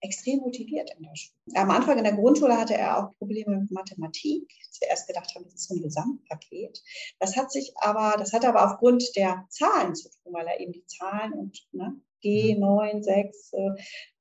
extrem 0.00 0.40
motiviert 0.40 0.90
in 0.96 1.04
der 1.04 1.14
Schule. 1.14 1.36
Am 1.54 1.70
Anfang 1.70 1.98
in 1.98 2.04
der 2.04 2.14
Grundschule 2.14 2.56
hatte 2.56 2.74
er 2.74 2.98
auch 2.98 3.16
Probleme 3.18 3.58
mit 3.58 3.70
Mathematik. 3.70 4.50
Zuerst 4.70 5.06
gedacht 5.06 5.34
haben, 5.34 5.44
das 5.44 5.54
ist 5.54 5.68
so 5.68 5.74
ein 5.74 5.82
Gesamtpaket. 5.82 6.82
Das 7.18 7.36
hat 7.36 7.52
sich 7.52 7.72
aber, 7.76 8.16
das 8.18 8.32
hat 8.32 8.44
aber 8.44 8.64
aufgrund 8.64 9.04
der 9.16 9.44
Zahlen 9.50 9.94
zu 9.94 10.08
tun, 10.08 10.32
weil 10.32 10.46
er 10.46 10.60
eben 10.60 10.72
die 10.72 10.86
Zahlen 10.86 11.34
und 11.34 11.58
ne, 11.72 12.00
G9, 12.24 13.02
6, 13.02 13.52
äh, 13.52 13.70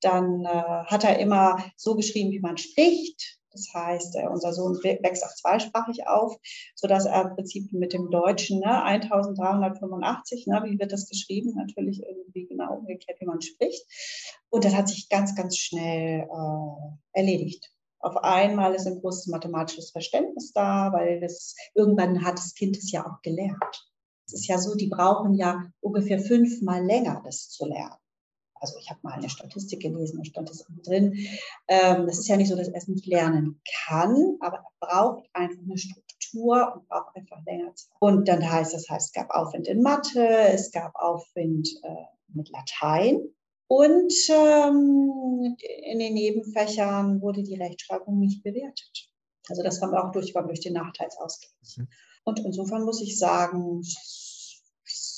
dann 0.02 0.45
äh, 0.45 0.47
hat 0.47 1.04
er 1.04 1.19
immer 1.19 1.63
so 1.75 1.95
geschrieben, 1.95 2.32
wie 2.32 2.39
man 2.39 2.58
spricht. 2.58 3.38
Das 3.51 3.69
heißt, 3.73 4.15
äh, 4.15 4.27
unser 4.27 4.53
Sohn 4.53 4.75
wächst 4.83 5.23
auch 5.25 5.33
zweisprachig 5.33 6.07
auf, 6.07 6.38
sodass 6.75 7.05
er 7.05 7.29
im 7.29 7.35
Prinzip 7.35 7.71
mit 7.73 7.93
dem 7.93 8.09
Deutschen 8.09 8.59
ne, 8.59 8.83
1385, 8.83 10.47
ne, 10.47 10.62
wie 10.65 10.79
wird 10.79 10.91
das 10.91 11.07
geschrieben, 11.07 11.55
natürlich 11.55 12.03
irgendwie 12.03 12.47
genau 12.47 12.77
umgekehrt, 12.77 13.19
wie 13.19 13.25
man 13.25 13.41
spricht. 13.41 13.85
Und 14.49 14.65
das 14.65 14.75
hat 14.75 14.88
sich 14.88 15.09
ganz, 15.09 15.35
ganz 15.35 15.57
schnell 15.57 16.27
äh, 16.29 17.19
erledigt. 17.19 17.71
Auf 17.99 18.17
einmal 18.17 18.75
ist 18.75 18.88
ein 18.88 19.01
großes 19.01 19.27
mathematisches 19.27 19.91
Verständnis 19.91 20.53
da, 20.53 20.93
weil 20.93 21.19
das 21.19 21.55
irgendwann 21.75 22.23
hat 22.23 22.38
das 22.38 22.53
Kind 22.53 22.77
es 22.77 22.91
ja 22.91 23.05
auch 23.05 23.21
gelernt. 23.21 23.89
Es 24.25 24.33
ist 24.33 24.47
ja 24.47 24.57
so, 24.57 24.75
die 24.75 24.88
brauchen 24.88 25.33
ja 25.33 25.65
ungefähr 25.81 26.19
fünfmal 26.19 26.85
länger, 26.85 27.21
das 27.25 27.49
zu 27.49 27.65
lernen 27.65 27.97
also 28.60 28.78
ich 28.80 28.89
habe 28.89 29.00
mal 29.04 29.13
eine 29.13 29.30
Statistik 29.30 29.82
gelesen, 29.82 30.17
da 30.17 30.26
stand 30.26 30.50
das 30.50 30.65
drin. 30.84 31.17
Ähm, 31.67 32.06
das 32.06 32.19
ist 32.19 32.28
ja 32.28 32.38
nicht 32.38 32.50
so, 32.50 32.56
dass 32.56 32.67
er 32.67 32.78
es 32.78 32.88
nicht 32.88 33.06
lernen 33.06 33.62
kann, 33.86 34.38
aber 34.39 34.58
er 34.58 34.72
braucht 34.80 35.30
einfach 35.34 35.62
eine 35.63 35.78
Struktur 35.78 36.74
und 36.76 36.88
braucht 36.88 37.15
einfach 37.15 37.43
länger 37.45 37.74
Zeit. 37.76 37.95
Und 38.00 38.28
dann 38.28 38.50
heißt 38.50 38.74
das 38.74 38.89
heißt, 38.89 39.08
es 39.08 39.13
gab 39.13 39.30
Aufwind 39.32 39.67
in 39.67 39.82
Mathe, 39.82 40.28
es 40.28 40.72
gab 40.72 40.95
Aufwind 40.95 41.69
äh, 41.84 42.06
mit 42.34 42.50
Latein. 42.50 43.19
Und 43.67 44.13
ähm, 44.30 45.56
in 45.91 46.00
den 46.00 46.13
Nebenfächern 46.15 47.22
wurde 47.22 47.43
die 47.43 47.56
Rechtschreibung 47.56 48.19
nicht 48.19 48.43
bewertet. 48.43 49.10
Also 49.48 49.63
das 49.63 49.82
haben 49.82 49.91
wir 49.91 50.04
auch 50.04 50.12
durchgekommen 50.12 50.48
durch 50.48 50.62
den 50.62 50.74
Nachteilsausgleich. 50.74 51.78
Mhm. 51.78 51.88
Und 52.24 52.39
insofern 52.39 52.84
muss 52.84 53.02
ich 53.02 53.17
sagen, 53.17 53.82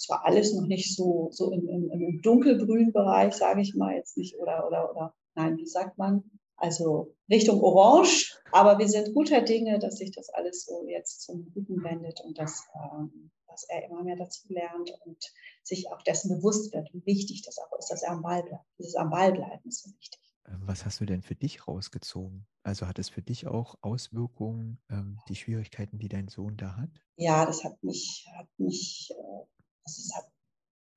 es 0.01 0.09
war 0.09 0.25
alles 0.25 0.53
noch 0.55 0.65
nicht 0.65 0.95
so, 0.95 1.29
so 1.31 1.51
im, 1.51 1.67
im, 1.67 1.91
im 1.91 2.21
dunkelgrünen 2.23 2.91
Bereich, 2.91 3.35
sage 3.35 3.61
ich 3.61 3.75
mal 3.75 3.95
jetzt 3.95 4.17
nicht, 4.17 4.35
oder, 4.39 4.65
oder, 4.67 4.89
oder, 4.89 5.13
nein, 5.35 5.57
wie 5.57 5.67
sagt 5.67 5.99
man? 5.99 6.23
Also 6.57 7.13
Richtung 7.29 7.61
Orange, 7.61 8.35
aber 8.51 8.79
wir 8.79 8.87
sind 8.87 9.13
guter 9.13 9.41
Dinge, 9.41 9.77
dass 9.77 9.97
sich 9.97 10.11
das 10.11 10.29
alles 10.29 10.65
so 10.65 10.87
jetzt 10.87 11.21
zum 11.21 11.51
Guten 11.53 11.83
wendet 11.83 12.21
und 12.21 12.37
dass, 12.39 12.67
ähm, 12.75 13.31
dass 13.47 13.63
er 13.69 13.85
immer 13.85 14.03
mehr 14.03 14.15
dazu 14.15 14.47
lernt 14.49 14.91
und 15.05 15.23
sich 15.63 15.91
auch 15.91 16.01
dessen 16.01 16.35
bewusst 16.35 16.73
wird, 16.73 16.91
wie 16.93 17.05
wichtig 17.05 17.43
das 17.43 17.57
auch 17.59 17.77
ist, 17.77 17.91
dass 17.91 18.01
er 18.01 18.11
am 18.11 18.23
Ball 18.23 18.43
bleibt. 18.43 18.65
Dieses 18.79 18.95
am 18.95 19.11
Ball 19.11 19.31
bleiben 19.31 19.67
ist 19.67 19.83
so 19.83 19.91
wichtig. 19.97 20.19
Ähm, 20.47 20.61
was 20.65 20.85
hast 20.85 20.99
du 20.99 21.05
denn 21.05 21.21
für 21.21 21.35
dich 21.35 21.67
rausgezogen? 21.67 22.47
Also 22.63 22.87
hat 22.87 22.99
es 22.99 23.09
für 23.09 23.21
dich 23.21 23.47
auch 23.47 23.75
Auswirkungen, 23.81 24.79
ähm, 24.89 25.19
die 25.29 25.35
Schwierigkeiten, 25.35 25.99
die 25.99 26.09
dein 26.09 26.27
Sohn 26.27 26.57
da 26.57 26.75
hat? 26.77 26.89
Ja, 27.17 27.45
das 27.45 27.63
hat 27.63 27.81
mich, 27.83 28.27
hat 28.37 28.47
mich, 28.57 29.11
äh, 29.11 29.60
das 29.83 30.09
hat, 30.15 30.31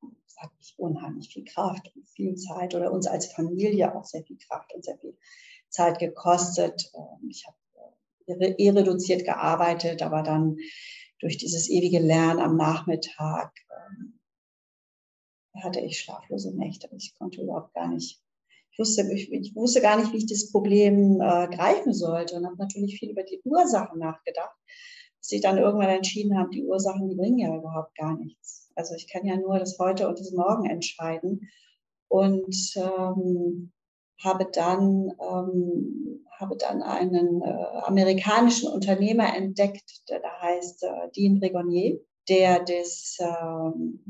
das 0.03 0.37
hat 0.38 0.57
mich 0.59 0.75
unheimlich 0.77 1.29
viel 1.29 1.44
Kraft 1.44 1.92
und 1.94 2.09
viel 2.09 2.35
Zeit 2.37 2.75
oder 2.75 2.92
uns 2.92 3.07
als 3.07 3.33
Familie 3.33 3.94
auch 3.94 4.05
sehr 4.05 4.25
viel 4.25 4.38
Kraft 4.38 4.75
und 4.75 4.85
sehr 4.85 4.99
viel 4.99 5.16
Zeit 5.68 5.99
gekostet. 5.99 6.90
Ähm, 6.94 7.29
ich 7.29 7.47
habe 7.47 8.42
äh, 8.42 8.55
eh 8.59 8.70
reduziert 8.70 9.25
gearbeitet, 9.25 10.03
aber 10.03 10.23
dann 10.23 10.57
durch 11.20 11.37
dieses 11.37 11.68
ewige 11.68 12.01
Lernen 12.01 12.40
am 12.40 12.57
Nachmittag 12.57 13.53
hatte 15.62 15.81
ich 15.81 16.01
schlaflose 16.01 16.55
Nächte. 16.55 16.90
Ich 16.97 17.14
konnte 17.14 17.40
überhaupt 17.40 17.73
gar 17.75 17.88
nicht 17.88 18.20
ich 18.75 18.79
wusste, 18.81 19.09
ich, 19.12 19.33
ich 19.33 19.55
wusste 19.55 19.81
gar 19.81 19.97
nicht, 19.97 20.12
wie 20.12 20.16
ich 20.16 20.27
das 20.27 20.51
Problem 20.51 21.20
äh, 21.20 21.47
greifen 21.47 21.94
sollte 21.94 22.35
und 22.35 22.44
habe 22.44 22.57
natürlich 22.57 22.99
viel 22.99 23.11
über 23.11 23.23
die 23.23 23.40
Ursachen 23.44 24.01
nachgedacht. 24.01 24.57
Bis 25.20 25.31
ich 25.31 25.42
dann 25.42 25.59
irgendwann 25.59 25.90
entschieden 25.90 26.37
habe, 26.37 26.51
die 26.51 26.64
Ursachen, 26.64 27.09
die 27.09 27.14
bringen 27.14 27.38
ja 27.38 27.57
überhaupt 27.57 27.94
gar 27.94 28.18
nichts. 28.18 28.63
Also 28.75 28.95
ich 28.95 29.09
kann 29.09 29.25
ja 29.27 29.37
nur 29.37 29.59
das 29.59 29.79
Heute 29.79 30.09
und 30.09 30.19
das 30.19 30.33
Morgen 30.33 30.69
entscheiden. 30.69 31.49
Und 32.09 32.57
ähm, 32.77 33.73
habe 34.23 34.49
dann, 34.53 35.13
ähm, 35.21 36.27
habe 36.39 36.57
dann 36.57 36.83
einen 36.83 37.43
äh, 37.43 37.67
amerikanischen 37.85 38.69
Unternehmer 38.69 39.35
entdeckt, 39.37 40.09
der 40.09 40.21
da 40.21 40.41
heißt 40.41 40.85
äh, 40.85 41.11
Dean 41.15 41.41
Brigonier 41.41 42.01
der, 42.29 42.61
das, 42.61 43.17
ähm, 43.21 44.01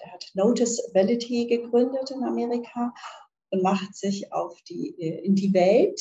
der 0.00 0.12
hat 0.12 0.30
Noticeability 0.34 1.46
gegründet 1.46 2.10
in 2.10 2.22
Amerika 2.22 2.94
und 3.50 3.62
macht 3.62 3.94
sich 3.96 4.32
auf 4.32 4.60
die, 4.68 4.94
äh, 4.98 5.24
in 5.24 5.34
die 5.34 5.52
Welt, 5.52 6.00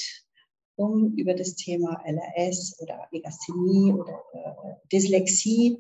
um 0.76 1.14
über 1.16 1.34
das 1.34 1.56
Thema 1.56 2.02
LRS 2.06 2.80
oder 2.80 3.08
Legasthenie 3.12 3.94
oder 3.94 4.24
äh, 4.34 4.88
Dyslexie 4.92 5.78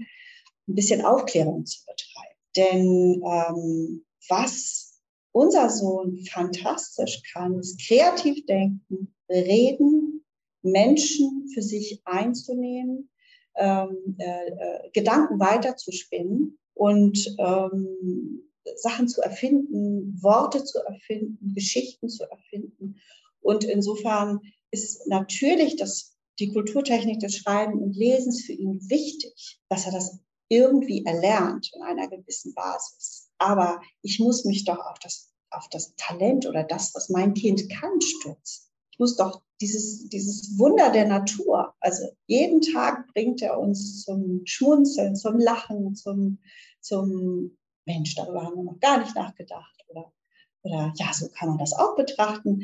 ein 0.67 0.75
bisschen 0.75 1.03
Aufklärung 1.03 1.65
zu 1.65 1.79
betreiben. 1.85 2.32
Denn 2.55 3.21
ähm, 3.25 4.05
was 4.29 5.01
unser 5.31 5.69
Sohn 5.69 6.23
fantastisch 6.31 7.21
kann, 7.33 7.59
ist 7.59 7.81
kreativ 7.85 8.45
denken, 8.45 9.13
reden, 9.29 10.23
Menschen 10.61 11.49
für 11.53 11.61
sich 11.61 12.01
einzunehmen, 12.05 13.09
ähm, 13.55 14.15
äh, 14.17 14.47
äh, 14.49 14.89
Gedanken 14.93 15.39
weiterzuspinnen 15.39 16.57
und 16.73 17.35
ähm, 17.37 18.49
Sachen 18.75 19.07
zu 19.07 19.21
erfinden, 19.21 20.17
Worte 20.21 20.63
zu 20.63 20.79
erfinden, 20.79 21.53
Geschichten 21.53 22.09
zu 22.09 22.23
erfinden. 22.29 22.95
Und 23.41 23.63
insofern 23.65 24.39
ist 24.71 25.07
natürlich 25.07 25.75
das, 25.75 26.15
die 26.39 26.51
Kulturtechnik 26.51 27.19
des 27.19 27.35
Schreibens 27.37 27.81
und 27.81 27.95
Lesens 27.95 28.43
für 28.45 28.53
ihn 28.53 28.79
wichtig, 28.89 29.59
dass 29.69 29.85
er 29.85 29.91
das 29.91 30.19
irgendwie 30.53 31.05
erlernt 31.05 31.71
in 31.73 31.81
einer 31.81 32.07
gewissen 32.07 32.53
Basis. 32.53 33.29
Aber 33.37 33.81
ich 34.01 34.19
muss 34.19 34.45
mich 34.45 34.65
doch 34.65 34.79
auf 34.79 34.99
das, 34.99 35.31
auf 35.49 35.67
das 35.69 35.95
Talent 35.95 36.45
oder 36.45 36.63
das, 36.63 36.93
was 36.93 37.09
mein 37.09 37.33
Kind 37.33 37.69
kann, 37.69 38.01
stürzen. 38.01 38.69
Ich 38.91 38.99
muss 38.99 39.15
doch 39.15 39.41
dieses, 39.59 40.07
dieses 40.09 40.57
Wunder 40.59 40.91
der 40.91 41.07
Natur, 41.07 41.73
also 41.79 42.03
jeden 42.27 42.61
Tag 42.61 43.07
bringt 43.13 43.41
er 43.41 43.59
uns 43.59 44.03
zum 44.03 44.41
Schmunzeln, 44.45 45.15
zum 45.15 45.39
Lachen, 45.39 45.95
zum, 45.95 46.39
zum 46.79 47.57
Mensch, 47.85 48.15
darüber 48.15 48.43
haben 48.43 48.55
wir 48.55 48.63
noch 48.63 48.79
gar 48.79 48.99
nicht 48.99 49.15
nachgedacht. 49.15 49.83
Oder, 49.87 50.13
oder 50.61 50.93
ja, 50.95 51.11
so 51.13 51.27
kann 51.29 51.49
man 51.49 51.57
das 51.57 51.73
auch 51.73 51.95
betrachten. 51.95 52.61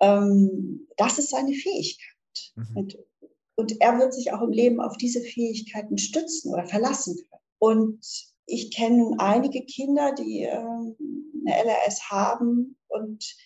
Ähm, 0.00 0.88
das 0.96 1.18
ist 1.18 1.30
seine 1.30 1.52
Fähigkeit. 1.52 2.52
Mhm. 2.54 2.76
Und, 2.76 2.98
und 3.58 3.80
er 3.80 3.98
wird 3.98 4.14
sich 4.14 4.32
auch 4.32 4.40
im 4.42 4.52
Leben 4.52 4.80
auf 4.80 4.96
diese 4.96 5.20
Fähigkeiten 5.20 5.98
stützen 5.98 6.52
oder 6.52 6.64
verlassen 6.66 7.16
können. 7.16 7.42
Und 7.58 8.00
ich 8.46 8.70
kenne 8.70 9.16
einige 9.18 9.64
Kinder, 9.64 10.14
die 10.14 10.42
ähm, 10.42 10.96
eine 11.44 11.64
LRS 11.64 12.08
haben 12.10 12.76
und 12.86 13.36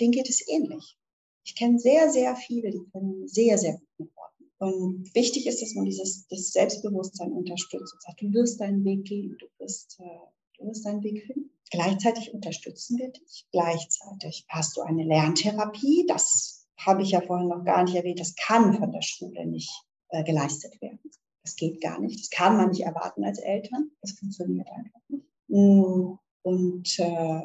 denen 0.00 0.12
geht 0.12 0.30
es 0.30 0.46
ähnlich. 0.48 0.96
Ich 1.44 1.54
kenne 1.54 1.78
sehr, 1.78 2.10
sehr 2.10 2.34
viele, 2.34 2.70
die 2.70 2.90
können 2.92 3.28
sehr, 3.28 3.58
sehr 3.58 3.74
gut 3.74 3.88
mit 3.98 4.10
Worten. 4.16 4.50
Und 4.58 5.14
wichtig 5.14 5.46
ist, 5.46 5.60
dass 5.60 5.74
man 5.74 5.84
dieses 5.84 6.26
das 6.28 6.50
Selbstbewusstsein 6.52 7.32
unterstützt 7.32 7.92
und 7.92 8.02
sagt, 8.02 8.22
du 8.22 8.32
wirst 8.32 8.60
deinen 8.60 8.84
Weg 8.84 9.04
gehen, 9.04 9.36
du 9.38 9.46
wirst, 9.58 9.98
äh, 10.00 10.28
Du 10.58 10.66
wirst 10.66 10.84
deinen 10.84 11.02
Weg 11.02 11.24
finden. 11.24 11.50
Gleichzeitig 11.70 12.34
unterstützen 12.34 12.98
wir 12.98 13.10
dich. 13.10 13.46
Gleichzeitig 13.52 14.44
hast 14.48 14.76
du 14.76 14.80
eine 14.80 15.04
Lerntherapie. 15.04 16.04
Das 16.08 16.57
habe 16.78 17.02
ich 17.02 17.10
ja 17.10 17.20
vorhin 17.20 17.48
noch 17.48 17.64
gar 17.64 17.82
nicht 17.84 17.94
erwähnt. 17.94 18.20
Das 18.20 18.34
kann 18.36 18.74
von 18.74 18.92
der 18.92 19.02
Schule 19.02 19.46
nicht 19.46 19.70
äh, 20.10 20.24
geleistet 20.24 20.80
werden. 20.80 21.00
Das 21.42 21.56
geht 21.56 21.80
gar 21.80 22.00
nicht. 22.00 22.20
Das 22.20 22.30
kann 22.30 22.56
man 22.56 22.70
nicht 22.70 22.82
erwarten 22.82 23.24
als 23.24 23.38
Eltern. 23.38 23.90
Das 24.00 24.12
funktioniert 24.12 24.68
einfach 24.70 25.00
nicht. 25.08 25.26
Mm, 25.48 26.18
und 26.42 26.98
äh, 26.98 27.42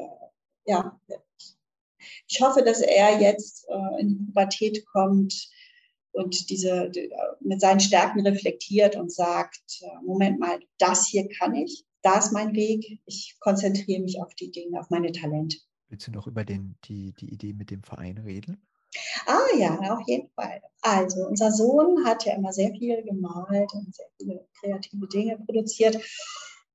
ja, 0.66 1.00
ich 2.28 2.40
hoffe, 2.40 2.62
dass 2.62 2.80
er 2.80 3.20
jetzt 3.20 3.66
äh, 3.68 4.00
in 4.00 4.08
die 4.08 4.24
Pubertät 4.26 4.84
kommt 4.86 5.50
und 6.12 6.48
diese 6.48 6.92
mit 7.40 7.60
seinen 7.60 7.80
Stärken 7.80 8.20
reflektiert 8.20 8.96
und 8.96 9.12
sagt, 9.12 9.80
äh, 9.82 10.04
Moment 10.04 10.38
mal, 10.38 10.60
das 10.78 11.06
hier 11.06 11.28
kann 11.28 11.54
ich, 11.54 11.84
da 12.02 12.18
ist 12.18 12.32
mein 12.32 12.54
Weg. 12.54 13.00
Ich 13.06 13.36
konzentriere 13.40 14.02
mich 14.02 14.20
auf 14.22 14.34
die 14.34 14.50
Dinge, 14.50 14.78
auf 14.78 14.90
meine 14.90 15.10
Talente. 15.12 15.56
Willst 15.88 16.06
du 16.06 16.12
noch 16.12 16.26
über 16.26 16.44
den, 16.44 16.76
die, 16.84 17.12
die 17.12 17.32
Idee 17.32 17.52
mit 17.52 17.70
dem 17.70 17.82
Verein 17.82 18.18
reden? 18.18 18.62
Ah 19.26 19.56
ja, 19.58 19.78
auf 19.92 20.06
jeden 20.06 20.28
Fall. 20.30 20.60
Also 20.82 21.26
unser 21.26 21.50
Sohn 21.50 22.04
hat 22.04 22.24
ja 22.24 22.34
immer 22.34 22.52
sehr 22.52 22.70
viel 22.70 23.02
gemalt 23.02 23.72
und 23.74 23.94
sehr 23.94 24.06
viele 24.18 24.46
kreative 24.60 25.08
Dinge 25.08 25.38
produziert. 25.38 25.98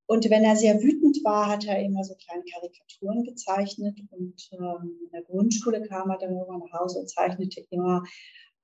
Und 0.06 0.28
wenn 0.28 0.42
er 0.42 0.56
sehr 0.56 0.82
wütend 0.82 1.22
war, 1.22 1.46
hat 1.46 1.66
er 1.66 1.80
immer 1.80 2.02
so 2.02 2.14
kleine 2.16 2.42
Karikaturen 2.42 3.22
gezeichnet. 3.22 4.00
Und 4.10 4.50
ähm, 4.52 4.98
in 5.04 5.10
der 5.12 5.22
Grundschule 5.22 5.86
kam 5.86 6.10
er 6.10 6.18
dann 6.18 6.34
irgendwann 6.34 6.68
nach 6.68 6.80
Hause 6.80 6.98
und 6.98 7.08
zeichnete 7.08 7.64
immer 7.70 8.02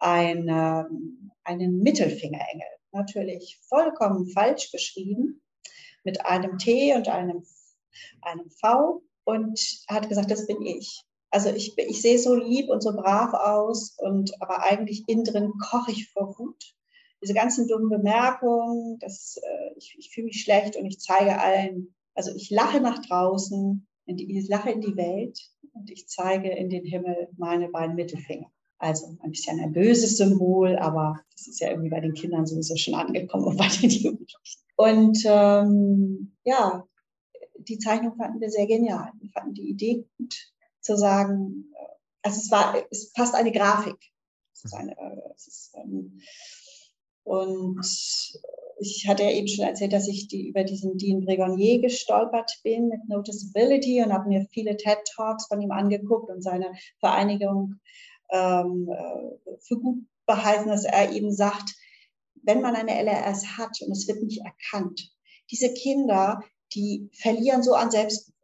ein, 0.00 0.48
ähm, 0.48 1.30
einen 1.44 1.78
Mittelfingerengel. 1.78 2.66
Natürlich 2.90 3.60
vollkommen 3.68 4.28
falsch 4.30 4.72
geschrieben 4.72 5.40
mit 6.02 6.24
einem 6.26 6.58
T 6.58 6.94
und 6.94 7.08
einem, 7.08 7.44
einem 8.22 8.50
V 8.50 9.02
und 9.24 9.60
hat 9.88 10.08
gesagt, 10.08 10.30
das 10.30 10.46
bin 10.46 10.62
ich. 10.62 11.04
Also 11.36 11.50
ich, 11.50 11.76
ich 11.76 12.00
sehe 12.00 12.18
so 12.18 12.34
lieb 12.34 12.70
und 12.70 12.82
so 12.82 12.92
brav 12.92 13.34
aus 13.34 13.94
und 13.98 14.32
aber 14.40 14.62
eigentlich 14.62 15.04
innen 15.06 15.24
drin 15.24 15.52
koche 15.60 15.92
ich 15.92 16.08
vor 16.08 16.34
Wut. 16.38 16.74
Diese 17.22 17.34
ganzen 17.34 17.68
dummen 17.68 17.90
Bemerkungen, 17.90 18.98
das, 19.00 19.36
äh, 19.36 19.76
ich, 19.76 19.94
ich 19.98 20.10
fühle 20.14 20.28
mich 20.28 20.40
schlecht 20.40 20.76
und 20.76 20.86
ich 20.86 20.98
zeige 20.98 21.38
allen, 21.38 21.94
also 22.14 22.34
ich 22.34 22.48
lache 22.48 22.80
nach 22.80 23.00
draußen, 23.00 23.86
die, 24.06 24.38
ich 24.38 24.48
lache 24.48 24.70
in 24.70 24.80
die 24.80 24.96
Welt 24.96 25.38
und 25.74 25.90
ich 25.90 26.08
zeige 26.08 26.48
in 26.48 26.70
den 26.70 26.86
Himmel 26.86 27.28
meine 27.36 27.68
beiden 27.68 27.96
Mittelfinger. 27.96 28.50
Also 28.78 29.18
ein 29.20 29.30
bisschen 29.30 29.60
ein 29.60 29.74
böses 29.74 30.16
Symbol, 30.16 30.78
aber 30.78 31.20
das 31.32 31.48
ist 31.48 31.60
ja 31.60 31.68
irgendwie 31.68 31.90
bei 31.90 32.00
den 32.00 32.14
Kindern 32.14 32.46
sowieso 32.46 32.76
schon 32.76 32.94
angekommen 32.94 33.44
und 33.44 33.56
bei 33.58 33.68
den 33.68 33.90
Jugendlichen. 33.90 34.62
Und 34.76 35.18
ähm, 35.26 36.34
ja, 36.44 36.82
die 37.58 37.76
Zeichnung 37.76 38.16
fanden 38.16 38.40
wir 38.40 38.48
sehr 38.48 38.66
genial. 38.66 39.10
Wir 39.20 39.28
fanden 39.32 39.52
die 39.52 39.68
Idee 39.68 40.06
gut, 40.16 40.34
zu 40.86 40.96
sagen, 40.96 41.72
äh, 41.74 41.86
also 42.22 42.40
es 42.40 42.50
war 42.50 42.74
es 42.90 43.12
fast 43.14 43.34
eine 43.34 43.52
Grafik. 43.52 43.98
Es 44.52 44.64
ist 44.64 44.74
eine, 44.74 44.92
äh, 44.92 45.32
es 45.34 45.46
ist, 45.46 45.74
ähm, 45.76 46.20
und 47.24 47.84
ich 48.78 49.08
hatte 49.08 49.24
ja 49.24 49.30
eben 49.30 49.48
schon 49.48 49.64
erzählt, 49.64 49.92
dass 49.92 50.06
ich 50.06 50.28
die, 50.28 50.48
über 50.48 50.64
diesen 50.64 50.96
Dean 50.96 51.24
Bregonier 51.24 51.80
gestolpert 51.80 52.60
bin 52.62 52.88
mit 52.88 53.08
Noticeability 53.08 54.02
und 54.02 54.12
habe 54.12 54.28
mir 54.28 54.46
viele 54.52 54.76
TED 54.76 54.98
Talks 55.14 55.46
von 55.46 55.60
ihm 55.60 55.70
angeguckt 55.70 56.30
und 56.30 56.42
seine 56.42 56.72
Vereinigung 57.00 57.76
ähm, 58.30 58.88
äh, 58.90 59.56
für 59.60 59.78
gut 59.78 60.04
behalten, 60.26 60.68
dass 60.68 60.84
er 60.84 61.12
eben 61.12 61.32
sagt, 61.32 61.74
wenn 62.42 62.60
man 62.60 62.76
eine 62.76 63.02
LRS 63.02 63.58
hat 63.58 63.80
und 63.80 63.92
es 63.92 64.06
wird 64.06 64.22
nicht 64.22 64.42
erkannt, 64.44 65.10
diese 65.50 65.72
Kinder, 65.72 66.42
die 66.74 67.08
verlieren 67.12 67.62
so 67.62 67.74
an 67.74 67.90
Selbstbewusstsein. 67.90 68.35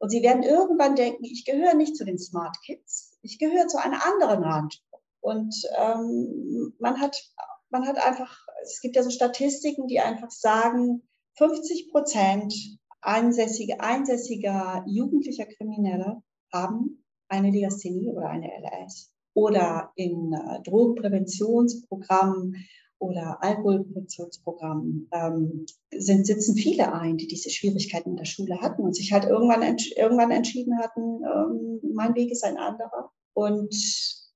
Und 0.00 0.08
sie 0.08 0.22
werden 0.22 0.42
irgendwann 0.42 0.96
denken, 0.96 1.24
ich 1.24 1.44
gehöre 1.44 1.74
nicht 1.74 1.94
zu 1.94 2.04
den 2.04 2.18
Smart 2.18 2.56
Kids, 2.64 3.18
ich 3.22 3.38
gehöre 3.38 3.68
zu 3.68 3.78
einer 3.78 4.04
anderen 4.04 4.42
Randgruppe. 4.42 5.04
Und 5.20 5.54
ähm, 5.76 6.72
man, 6.78 6.98
hat, 7.00 7.22
man 7.68 7.86
hat 7.86 7.98
einfach, 7.98 8.46
es 8.62 8.80
gibt 8.80 8.96
ja 8.96 9.02
so 9.02 9.10
Statistiken, 9.10 9.86
die 9.86 10.00
einfach 10.00 10.30
sagen, 10.30 11.02
50 11.36 11.90
Prozent 11.90 12.54
einsässige, 13.02 13.80
einsässiger 13.80 14.82
jugendlicher 14.86 15.44
Krimineller 15.44 16.22
haben 16.50 17.04
eine 17.28 17.50
Legasthenie 17.50 18.08
oder 18.10 18.30
eine 18.30 18.48
LRS. 18.48 19.12
Oder 19.34 19.92
in 19.96 20.32
äh, 20.32 20.62
Drogenpräventionsprogrammen 20.62 22.56
oder 22.98 23.42
Alkoholpräventionsprogrammen 23.42 25.08
ähm, 25.12 25.66
sind, 26.00 26.26
sitzen 26.26 26.56
viele 26.56 26.92
ein, 26.92 27.16
die 27.16 27.26
diese 27.26 27.50
Schwierigkeiten 27.50 28.10
in 28.10 28.16
der 28.16 28.24
Schule 28.24 28.60
hatten 28.60 28.82
und 28.82 28.94
sich 28.94 29.12
halt 29.12 29.24
irgendwann, 29.24 29.62
irgendwann 29.96 30.30
entschieden 30.30 30.78
hatten, 30.78 31.22
ähm, 31.24 31.80
mein 31.94 32.14
Weg 32.14 32.30
ist 32.30 32.44
ein 32.44 32.56
anderer. 32.56 33.10
Und 33.34 33.74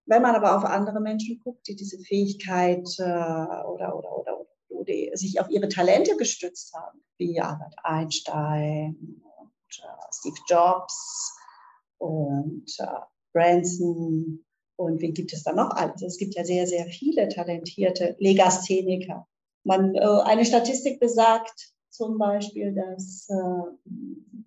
wenn 0.06 0.22
man 0.22 0.34
aber 0.34 0.56
auf 0.56 0.64
andere 0.64 1.00
Menschen 1.00 1.40
guckt, 1.42 1.66
die 1.66 1.76
diese 1.76 1.98
Fähigkeit 1.98 2.86
äh, 2.98 3.02
oder, 3.02 3.96
oder, 3.96 4.18
oder, 4.18 4.46
oder, 4.68 5.16
sich 5.16 5.40
auf 5.40 5.48
ihre 5.50 5.68
Talente 5.68 6.16
gestützt 6.16 6.74
haben, 6.74 7.00
wie 7.18 7.40
Albert 7.40 7.74
Einstein 7.82 9.22
und 9.38 9.82
äh, 9.82 10.12
Steve 10.12 10.36
Jobs 10.48 11.34
und 11.98 12.66
äh, 12.78 12.86
Branson 13.32 14.44
und 14.76 15.00
wie 15.00 15.12
gibt 15.12 15.32
es 15.32 15.44
da 15.44 15.52
noch 15.52 15.70
alles? 15.70 16.02
Es 16.02 16.18
gibt 16.18 16.34
ja 16.34 16.44
sehr, 16.44 16.66
sehr 16.66 16.86
viele 16.86 17.28
talentierte 17.28 18.16
Legastheniker. 18.18 19.26
Man, 19.64 19.94
äh, 19.94 20.00
eine 20.00 20.44
Statistik 20.44 21.00
besagt 21.00 21.72
zum 21.90 22.18
Beispiel, 22.18 22.74
dass 22.74 23.28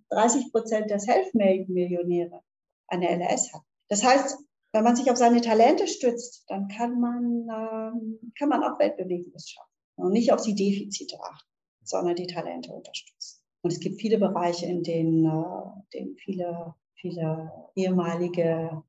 30 0.10 0.45
äh, 0.45 0.49
Prozent 0.51 0.89
der 0.89 0.99
Selfmade-Millionäre 0.99 2.41
eine 2.88 3.10
LS 3.10 3.53
haben. 3.53 3.65
Das 3.89 4.03
heißt, 4.03 4.38
wenn 4.73 4.84
man 4.84 4.95
sich 4.95 5.10
auf 5.10 5.17
seine 5.17 5.41
Talente 5.41 5.88
stützt, 5.88 6.43
dann 6.47 6.67
kann 6.67 6.99
man, 6.99 7.47
ähm, 7.49 8.19
kann 8.38 8.49
man 8.49 8.63
auch 8.63 8.77
Weltbewegendes 8.80 9.49
schaffen. 9.49 9.71
Und 9.95 10.12
nicht 10.12 10.32
auf 10.32 10.43
die 10.43 10.53
Defizite 10.53 11.19
achten, 11.19 11.49
sondern 11.84 12.15
die 12.15 12.27
Talente 12.27 12.71
unterstützen. 12.71 13.41
Und 13.62 13.73
es 13.73 13.80
gibt 13.80 13.99
viele 13.99 14.19
Bereiche, 14.19 14.67
in 14.67 14.84
denen, 14.84 15.25
äh, 15.25 15.82
denen 15.93 16.15
viele, 16.17 16.75
viele 16.95 17.51
ehemalige 17.75 18.84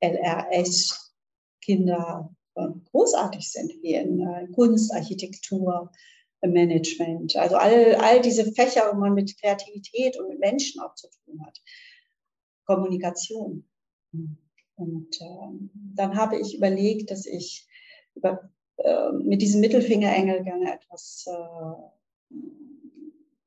LRS-Kinder 0.00 1.14
großartig 2.54 3.50
sind, 3.50 3.72
wie 3.82 3.94
in 3.94 4.20
äh, 4.20 4.46
Kunst, 4.52 4.92
Architektur, 4.92 5.90
Management. 6.46 7.36
Also 7.36 7.56
all, 7.56 7.94
all 7.96 8.20
diese 8.20 8.52
Fächer, 8.52 8.90
wo 8.92 8.98
man 8.98 9.14
mit 9.14 9.40
Kreativität 9.40 10.18
und 10.18 10.28
mit 10.28 10.40
Menschen 10.40 10.80
auch 10.80 10.94
zu 10.94 11.08
tun 11.08 11.44
hat. 11.44 11.58
Kommunikation. 12.66 13.64
Und 14.76 15.20
ähm, 15.20 15.70
dann 15.94 16.16
habe 16.16 16.38
ich 16.38 16.56
überlegt, 16.56 17.10
dass 17.10 17.26
ich 17.26 17.66
über, 18.14 18.50
äh, 18.76 19.12
mit 19.12 19.42
diesem 19.42 19.60
Mittelfingerengel 19.60 20.42
gerne 20.42 20.74
etwas, 20.74 21.26
äh, 21.28 22.32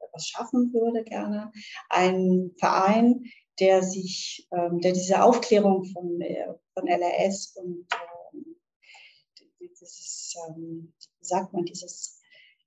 etwas 0.05 0.27
schaffen 0.27 0.73
würde, 0.73 1.03
gerne. 1.03 1.51
Ein 1.89 2.51
Verein, 2.57 3.25
der 3.59 3.83
sich, 3.83 4.47
ähm, 4.51 4.79
der 4.81 4.93
diese 4.93 5.23
Aufklärung 5.23 5.85
von, 5.85 6.21
äh, 6.21 6.53
von 6.73 6.87
LRS 6.87 7.55
und 7.57 7.87
dieses, 9.79 10.35
ähm, 10.47 10.93
sagt 11.21 11.53
man, 11.53 11.65
dieses, 11.65 12.19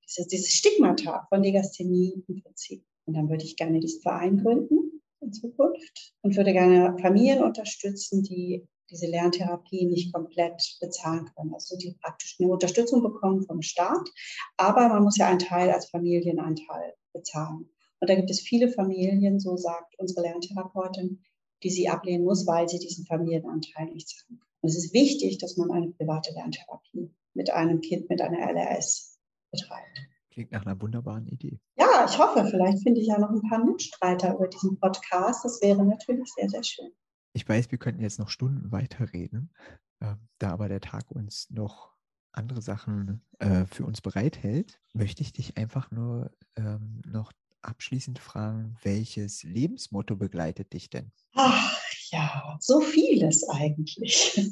dieses, 0.04 0.26
dieses 0.28 0.52
Stigmata 0.52 1.26
von 1.28 1.42
Legasthenie 1.42 2.24
im 2.26 2.42
Prinzip. 2.42 2.84
Und 3.06 3.14
dann 3.14 3.28
würde 3.28 3.44
ich 3.44 3.56
gerne 3.56 3.80
diesen 3.80 4.02
Verein 4.02 4.38
gründen 4.38 5.02
in 5.20 5.32
Zukunft 5.32 6.14
und 6.22 6.36
würde 6.36 6.52
gerne 6.52 6.96
Familien 7.00 7.42
unterstützen, 7.42 8.22
die 8.22 8.66
diese 8.90 9.06
Lerntherapie 9.06 9.86
nicht 9.86 10.12
komplett 10.12 10.78
bezahlen 10.80 11.30
können. 11.36 11.54
Also 11.54 11.76
die 11.76 11.96
praktisch 12.00 12.36
eine 12.38 12.50
Unterstützung 12.50 13.02
bekommen 13.02 13.44
vom 13.44 13.62
Staat, 13.62 14.08
aber 14.56 14.88
man 14.88 15.04
muss 15.04 15.16
ja 15.16 15.28
einen 15.28 15.38
Teil 15.38 15.70
als 15.70 15.86
Familienanteil 15.86 16.94
bezahlen. 17.12 17.70
Und 18.00 18.10
da 18.10 18.14
gibt 18.14 18.30
es 18.30 18.40
viele 18.40 18.70
Familien, 18.72 19.38
so 19.38 19.56
sagt 19.56 19.98
unsere 19.98 20.22
Lerntherapeutin, 20.22 21.22
die 21.62 21.70
sie 21.70 21.88
ablehnen 21.88 22.24
muss, 22.24 22.46
weil 22.46 22.68
sie 22.68 22.78
diesen 22.78 23.04
Familienanteil 23.06 23.86
nicht 23.86 24.08
zahlen 24.08 24.38
kann. 24.38 24.49
Und 24.60 24.68
es 24.68 24.76
ist 24.76 24.92
wichtig, 24.92 25.38
dass 25.38 25.56
man 25.56 25.70
eine 25.70 25.90
private 25.92 26.32
Lerntherapie 26.32 27.14
mit 27.34 27.50
einem 27.50 27.80
Kind 27.80 28.08
mit 28.10 28.20
einer 28.20 28.38
LRS 28.38 29.18
betreibt. 29.50 30.06
Klingt 30.30 30.52
nach 30.52 30.64
einer 30.64 30.80
wunderbaren 30.80 31.26
Idee. 31.26 31.60
Ja, 31.76 32.06
ich 32.08 32.18
hoffe, 32.18 32.46
vielleicht 32.46 32.82
finde 32.82 33.00
ich 33.00 33.08
ja 33.08 33.18
noch 33.18 33.30
ein 33.30 33.42
paar 33.48 33.64
Mitstreiter 33.64 34.34
über 34.34 34.48
diesen 34.48 34.78
Podcast. 34.78 35.44
Das 35.44 35.60
wäre 35.60 35.84
natürlich 35.84 36.30
sehr, 36.34 36.48
sehr 36.48 36.62
schön. 36.62 36.90
Ich 37.32 37.48
weiß, 37.48 37.70
wir 37.70 37.78
könnten 37.78 38.02
jetzt 38.02 38.18
noch 38.18 38.28
Stunden 38.28 38.70
weiterreden, 38.72 39.52
äh, 40.00 40.14
da 40.38 40.50
aber 40.50 40.68
der 40.68 40.80
Tag 40.80 41.10
uns 41.10 41.48
noch 41.50 41.94
andere 42.32 42.62
Sachen 42.62 43.22
äh, 43.38 43.64
für 43.66 43.84
uns 43.84 44.00
bereithält, 44.00 44.80
möchte 44.92 45.22
ich 45.22 45.32
dich 45.32 45.56
einfach 45.56 45.90
nur 45.90 46.30
ähm, 46.56 47.02
noch 47.06 47.32
abschließend 47.62 48.18
fragen, 48.18 48.76
welches 48.82 49.42
Lebensmotto 49.42 50.16
begleitet 50.16 50.72
dich 50.72 50.90
denn? 50.90 51.12
Ach 51.34 51.79
ja, 52.10 52.56
so 52.60 52.80
vieles 52.80 53.48
eigentlich. 53.48 54.50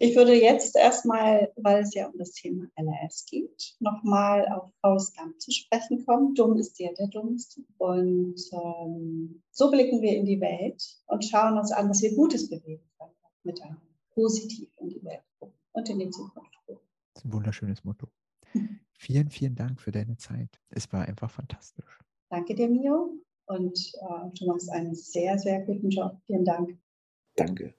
Ich 0.00 0.16
würde 0.16 0.34
jetzt 0.34 0.74
erstmal, 0.74 1.52
weil 1.56 1.82
es 1.82 1.94
ja 1.94 2.08
um 2.08 2.18
das 2.18 2.32
Thema 2.32 2.66
LRS 2.76 3.26
geht, 3.26 3.76
nochmal 3.78 4.44
auf 4.82 5.12
Gump 5.16 5.40
zu 5.40 5.52
sprechen 5.52 6.04
kommen. 6.04 6.34
Dumm 6.34 6.56
ist 6.56 6.80
der, 6.80 6.92
der 6.94 7.06
Dummste. 7.06 7.62
Und 7.78 8.40
ähm, 8.52 9.42
so 9.52 9.70
blicken 9.70 10.02
wir 10.02 10.16
in 10.16 10.26
die 10.26 10.40
Welt 10.40 10.82
und 11.06 11.24
schauen 11.24 11.58
uns 11.58 11.70
an, 11.70 11.88
was 11.88 12.02
wir 12.02 12.14
Gutes 12.16 12.50
bewegen 12.50 12.82
können, 12.98 13.12
mit 13.44 13.62
einem 13.62 13.76
positiv 14.14 14.68
in 14.80 14.88
die 14.88 15.04
Welt 15.04 15.22
und 15.72 15.88
in 15.88 16.00
die 16.00 16.10
Zukunft. 16.10 16.50
Das 16.66 16.76
ist 17.22 17.24
ein 17.24 17.32
wunderschönes 17.32 17.84
Motto. 17.84 18.08
Vielen, 18.94 19.30
vielen 19.30 19.54
Dank 19.54 19.80
für 19.80 19.92
deine 19.92 20.16
Zeit. 20.16 20.60
Es 20.70 20.92
war 20.92 21.06
einfach 21.06 21.30
fantastisch. 21.30 22.00
Danke 22.30 22.54
dir, 22.54 22.68
Mio. 22.68 23.13
Und 23.46 23.92
äh, 24.00 24.30
du 24.38 24.46
machst 24.46 24.70
einen 24.70 24.94
sehr, 24.94 25.38
sehr 25.38 25.62
guten 25.62 25.90
Job. 25.90 26.16
Vielen 26.26 26.44
Dank. 26.44 26.78
Danke. 27.36 27.74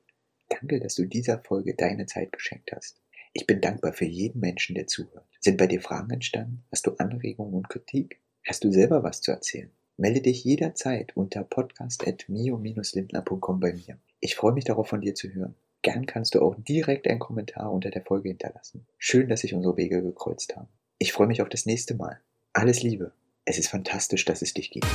Danke, 0.49 0.79
dass 0.79 0.95
du 0.95 1.05
dieser 1.05 1.39
Folge 1.39 1.75
deine 1.75 2.05
Zeit 2.05 2.31
geschenkt 2.31 2.71
hast. 2.73 3.01
Ich 3.33 3.47
bin 3.47 3.59
dankbar 3.61 3.93
für 3.93 4.05
jeden 4.05 4.39
Menschen, 4.39 4.75
der 4.75 4.85
zuhört. 4.87 5.27
Sind 5.39 5.57
bei 5.57 5.67
dir 5.67 5.81
Fragen 5.81 6.11
entstanden? 6.11 6.63
Hast 6.71 6.87
du 6.87 6.95
Anregungen 6.97 7.53
und 7.53 7.69
Kritik? 7.69 8.21
Hast 8.47 8.63
du 8.63 8.71
selber 8.71 9.03
was 9.03 9.21
zu 9.21 9.31
erzählen? 9.31 9.71
Melde 9.97 10.21
dich 10.21 10.43
jederzeit 10.43 11.17
unter 11.17 11.43
podcast.mio-lindner.com 11.43 13.59
bei 13.59 13.73
mir. 13.73 13.97
Ich 14.19 14.35
freue 14.35 14.53
mich 14.53 14.65
darauf, 14.65 14.87
von 14.87 15.01
dir 15.01 15.15
zu 15.15 15.33
hören. 15.33 15.55
Gern 15.81 16.05
kannst 16.05 16.35
du 16.35 16.41
auch 16.41 16.55
direkt 16.57 17.07
einen 17.07 17.19
Kommentar 17.19 17.71
unter 17.71 17.89
der 17.91 18.03
Folge 18.03 18.29
hinterlassen. 18.29 18.87
Schön, 18.97 19.29
dass 19.29 19.41
sich 19.41 19.53
unsere 19.53 19.77
Wege 19.77 20.01
gekreuzt 20.01 20.55
haben. 20.55 20.69
Ich 20.97 21.13
freue 21.13 21.27
mich 21.27 21.41
auf 21.41 21.49
das 21.49 21.65
nächste 21.65 21.95
Mal. 21.95 22.21
Alles 22.53 22.83
Liebe. 22.83 23.11
Es 23.45 23.59
ist 23.59 23.67
fantastisch, 23.67 24.25
dass 24.25 24.41
es 24.41 24.53
dich 24.53 24.71
gibt. 24.71 24.87